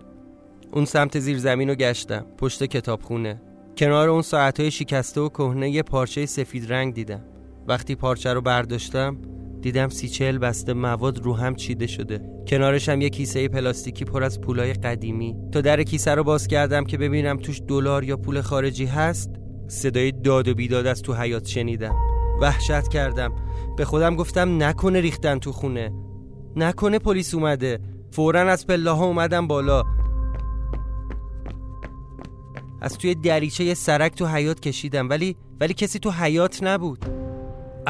اون 0.73 0.85
سمت 0.85 1.19
زیر 1.19 1.39
زمین 1.39 1.69
رو 1.69 1.75
گشتم 1.75 2.27
پشت 2.39 2.65
کتابخونه. 2.65 3.43
کنار 3.77 4.09
اون 4.09 4.23
ساعتهای 4.23 4.71
شکسته 4.71 5.21
و 5.21 5.29
کهنه 5.29 5.71
یه 5.71 5.83
پارچه 5.83 6.27
سفید 6.27 6.73
رنگ 6.73 6.95
دیدم. 6.95 7.21
وقتی 7.69 7.95
پارچه 7.95 8.33
رو 8.33 8.41
برداشتم 8.41 9.17
دیدم 9.63 9.89
سی 9.89 10.09
چل 10.09 10.39
بسته 10.39 10.73
مواد 10.73 11.19
رو 11.19 11.37
هم 11.37 11.55
چیده 11.55 11.87
شده. 11.87 12.21
کنارش 12.49 12.89
هم 12.89 13.01
یه 13.01 13.11
کیسه 13.11 13.49
پلاستیکی 13.49 14.05
پر 14.05 14.23
از 14.23 14.41
پولای 14.41 14.73
قدیمی. 14.73 15.37
تا 15.53 15.61
در 15.61 15.83
کیسه 15.83 16.15
رو 16.15 16.25
باز 16.25 16.47
کردم 16.47 16.85
که 16.85 16.99
ببینم 16.99 17.37
توش 17.37 17.61
دلار 17.69 18.05
یا 18.05 18.17
پول 18.17 18.41
خارجی 18.41 18.87
هست. 18.87 19.31
صدای 19.69 20.13
داد 20.13 20.49
و 20.49 20.55
بیداد 20.55 20.87
از 20.87 21.03
تو 21.03 21.15
حیات 21.15 21.47
شنیدم. 21.47 21.95
وحشت 22.41 22.89
کردم. 22.89 23.33
به 23.77 23.85
خودم 23.85 24.17
گفتم 24.17 24.63
نکنه 24.63 25.01
ریختن 25.01 25.39
تو 25.39 25.53
خونه. 25.53 25.93
نکنه 26.57 26.99
پلیس 26.99 27.35
اومده. 27.35 27.79
فورا 28.11 28.41
از 28.41 28.67
پله 28.67 28.91
ها 28.91 29.07
اومدم 29.07 29.47
بالا. 29.47 29.85
از 32.81 32.99
توی 32.99 33.15
دریچه 33.15 33.65
یه 33.65 33.75
سرک 33.75 34.15
تو 34.15 34.27
حیات 34.27 34.61
کشیدم. 34.61 35.09
ولی 35.09 35.37
ولی 35.61 35.75
کسی 35.75 35.99
تو 35.99 36.11
حیات 36.11 36.63
نبود. 36.63 37.20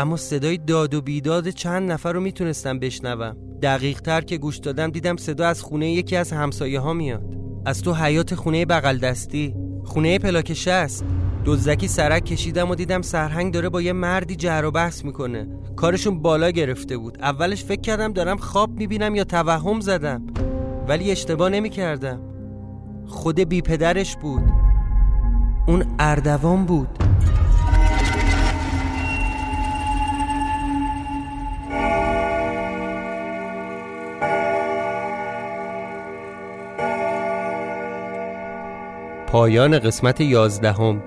اما 0.01 0.17
صدای 0.17 0.57
داد 0.57 0.95
و 0.95 1.01
بیداد 1.01 1.49
چند 1.49 1.93
نفر 1.93 2.13
رو 2.13 2.21
می‌تونستم 2.21 2.79
بشنوم. 2.79 3.37
دقیق 3.63 4.01
تر 4.01 4.21
که 4.21 4.39
گوش 4.39 4.59
دادم 4.59 4.91
دیدم 4.91 5.17
صدا 5.17 5.47
از 5.47 5.63
خونه 5.63 5.91
یکی 5.91 6.17
از 6.17 6.33
همسایه 6.33 6.81
ها 6.81 6.93
میاد. 6.93 7.37
از 7.67 7.83
تو 7.83 7.95
حیات 7.95 8.35
خونه 8.35 8.67
بغل 8.67 8.99
دستی 8.99 9.55
خونه 9.85 10.19
پلاک 10.19 10.69
است. 10.71 11.05
دزدکی 11.45 11.89
سرک 11.89 12.25
کشیدم 12.25 12.71
و 12.71 12.75
دیدم 12.75 13.03
سرهنگ 13.03 13.55
داره 13.55 13.69
با 13.69 13.83
یه 13.83 13.93
مردی 13.93 14.37
جر 14.37 14.65
و 14.65 14.71
بحث 14.71 15.05
می‌کنه. 15.05 15.49
کارشون 15.77 16.23
بالا 16.23 16.51
گرفته 16.51 16.97
بود. 16.97 17.19
اولش 17.23 17.65
فکر 17.65 17.81
کردم 17.81 18.13
دارم 18.13 18.37
خواب 18.37 18.71
می‌بینم 18.71 19.15
یا 19.15 19.25
توهم 19.25 19.81
زدم. 19.81 20.23
ولی 20.89 21.11
اشتباه 21.11 21.49
نمی‌کردم. 21.49 22.21
خود 23.07 23.41
بی 23.41 23.63
پدرش 23.63 24.17
بود. 24.17 24.43
اون 25.67 25.85
اردوان 25.99 26.65
بود. 26.65 26.89
پایان 39.31 39.79
قسمت 39.79 40.21
یازدهم. 40.21 41.03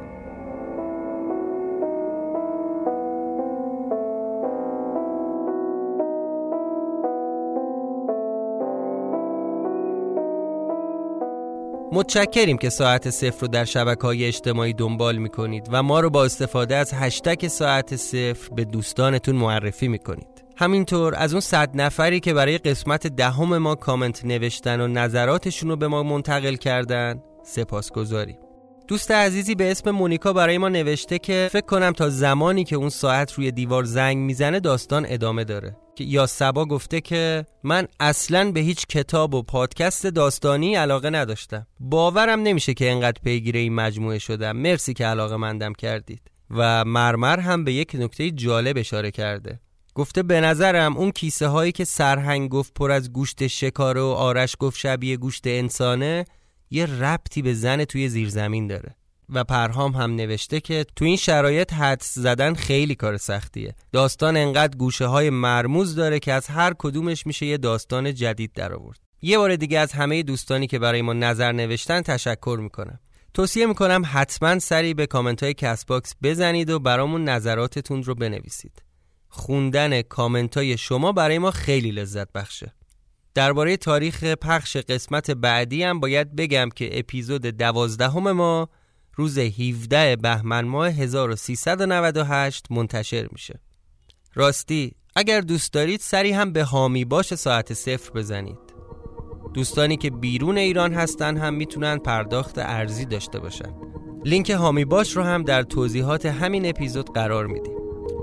متشکریم 11.92 12.58
که 12.58 12.70
ساعت 12.70 13.10
صفر 13.10 13.42
رو 13.42 13.48
در 13.48 13.66
شبکه 13.66 14.02
های 14.02 14.26
اجتماعی 14.26 14.74
دنبال 14.74 15.18
می‌کنید 15.18 15.70
و 15.72 15.84
ما 15.84 16.00
رو 16.00 16.10
با 16.10 16.26
استفاده 16.26 16.76
از 16.76 16.94
هشتک 16.94 17.48
ساعت 17.48 17.96
صفر 17.96 18.54
به 18.56 18.66
دوستانتون 18.66 19.36
معرفی 19.36 19.88
می‌کنید. 19.88 20.44
همینطور 20.58 21.16
از 21.16 21.34
اون 21.34 21.42
صد 21.42 21.70
نفری 21.74 22.20
که 22.20 22.34
برای 22.34 22.58
قسمت 22.58 23.08
دهم 23.08 23.58
ما 23.58 23.76
کامنت 23.76 24.26
نوشتن 24.26 24.82
و 24.82 24.88
نظراتشون 24.88 25.70
رو 25.70 25.76
به 25.76 25.88
ما 25.88 26.04
منتقل 26.04 26.56
کردن 26.56 27.24
سپاس 27.44 27.92
گذاریم 27.92 28.38
دوست 28.88 29.12
عزیزی 29.12 29.56
به 29.56 29.72
اسم 29.72 29.92
مونیکا 29.92 30.34
برای 30.34 30.58
ما 30.58 30.70
نوشته 30.70 31.20
که 31.20 31.50
فکر 31.52 31.66
کنم 31.66 31.92
تا 31.92 32.10
زمانی 32.10 32.64
که 32.64 32.76
اون 32.76 32.90
ساعت 32.90 33.34
روی 33.34 33.52
دیوار 33.52 33.84
زنگ 33.84 34.18
می‌زنه 34.18 34.60
داستان 34.60 35.06
ادامه 35.10 35.44
داره. 35.44 35.76
یا 36.00 36.26
سبا 36.26 36.66
گفته 36.66 37.02
که 37.02 37.46
من 37.64 37.88
اصلا 38.00 38.52
به 38.52 38.60
هیچ 38.60 38.88
کتاب 38.88 39.36
و 39.36 39.42
پادکست 39.42 40.08
داستانی 40.08 40.76
علاقه 40.76 41.10
نداشتم. 41.10 41.68
باورم 41.80 42.40
نمیشه 42.40 42.74
که 42.74 42.92
انقدر 42.92 43.22
پیگیر 43.24 43.58
این 43.58 43.76
مجموعه 43.76 44.20
شدم. 44.20 44.58
مرسی 44.58 44.94
که 44.94 45.06
علاقه 45.06 45.38
مندم 45.38 45.74
کردید. 45.74 46.22
و 46.50 46.86
مرمر 46.86 47.40
هم 47.40 47.64
به 47.64 47.74
یک 47.74 47.96
نکته 48.00 48.32
جالب 48.32 48.78
اشاره 48.78 49.12
کرده. 49.12 49.60
گفته 49.96 50.24
به 50.24 50.42
نظرم 50.42 50.98
اون 50.98 51.12
کیسه 51.12 51.48
هایی 51.48 51.72
که 51.72 51.84
سرهنگ 51.84 52.50
گفت 52.50 52.74
پر 52.74 52.92
از 52.92 53.14
گوشت 53.14 53.48
شکاره 53.48 54.02
و 54.02 54.06
آرش 54.06 54.56
گفت 54.60 54.80
شبیه 54.80 55.18
گوشت 55.18 55.48
انسانه 55.48 56.26
یه 56.70 56.86
ربطی 56.86 57.42
به 57.42 57.54
زن 57.54 57.86
توی 57.86 58.10
زیرزمین 58.10 58.68
داره. 58.68 58.96
و 59.30 59.44
پرهام 59.44 59.92
هم 59.92 60.16
نوشته 60.16 60.60
که 60.60 60.86
تو 60.96 61.06
این 61.06 61.18
شرایط 61.18 61.74
حدس 61.74 62.14
زدن 62.14 62.54
خیلی 62.54 62.96
کار 62.96 63.18
سختیه. 63.18 63.76
داستان 63.92 64.38
انقدر 64.38 64.78
گوشه 64.78 65.06
های 65.06 65.30
مرموز 65.30 65.96
داره 65.96 66.20
که 66.20 66.34
از 66.34 66.48
هر 66.48 66.74
کدومش 66.78 67.28
میشه 67.28 67.46
یه 67.46 67.58
داستان 67.58 68.14
جدید 68.14 68.54
در 68.54 68.74
آورد. 68.74 69.00
یه 69.22 69.38
بار 69.38 69.56
دیگه 69.56 69.80
از 69.80 69.92
همه 69.92 70.24
دوستانی 70.24 70.68
که 70.68 70.80
برای 70.80 71.02
ما 71.02 71.14
نظر 71.14 71.52
نوشتن 71.52 72.02
تشکر 72.02 72.60
می‌کنم. 72.62 73.00
توصیه 73.34 73.66
می‌کنم 73.66 74.04
حتما 74.06 74.60
سری 74.60 74.94
به 74.94 75.06
کامنت 75.06 75.44
های 75.44 75.54
Castbox 75.54 76.14
بزنید 76.24 76.70
و 76.70 76.80
برامون 76.80 77.24
نظراتتون 77.24 78.04
رو 78.04 78.16
بنویسید. 78.16 78.84
خوندن 79.30 80.02
کامنت 80.02 80.58
های 80.58 80.78
شما 80.78 81.12
برای 81.12 81.38
ما 81.38 81.52
خیلی 81.52 81.92
لذت 81.92 82.32
بخشه. 82.32 82.74
درباره 83.34 83.78
تاریخ 83.78 84.24
پخش 84.24 84.78
قسمت 84.78 85.32
بعدی 85.32 85.84
هم 85.84 86.00
باید 86.00 86.36
بگم 86.36 86.70
که 86.76 87.00
اپیزود 87.00 87.42
دوازدهم 87.42 88.32
ما 88.32 88.70
روز 89.16 89.38
17 89.38 90.16
بهمن 90.16 90.66
ماه 90.66 90.90
1398 90.90 92.72
منتشر 92.72 93.28
میشه. 93.32 93.60
راستی 94.34 94.92
اگر 95.16 95.42
دوست 95.42 95.74
دارید 95.74 96.00
سری 96.00 96.32
هم 96.32 96.52
به 96.52 96.64
هامی 96.64 97.06
باش 97.06 97.36
ساعت 97.36 97.74
صفر 97.74 98.12
بزنید. 98.12 98.60
دوستانی 99.54 99.98
که 99.98 100.10
بیرون 100.10 100.58
ایران 100.58 100.94
هستن 100.94 101.38
هم 101.38 101.54
می‌تونن 101.54 101.98
پرداخت 101.98 102.58
ارزی 102.58 103.06
داشته 103.06 103.40
باشن. 103.40 103.74
لینک 104.26 104.50
هامی 104.50 104.86
باش 104.86 105.18
رو 105.18 105.24
هم 105.24 105.44
در 105.44 105.64
توضیحات 105.64 106.26
همین 106.26 106.66
اپیزود 106.70 107.14
قرار 107.14 107.48
میدیم. 107.48 107.74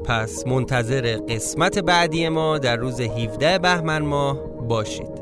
پس 0.04 0.46
منتظر 0.46 1.16
قسمت 1.28 1.78
بعدی 1.78 2.28
ما 2.28 2.58
در 2.58 2.76
روز 2.76 3.00
17 3.00 3.58
بهمن 3.58 3.98
ماه 3.98 4.38
باشید. 4.68 5.19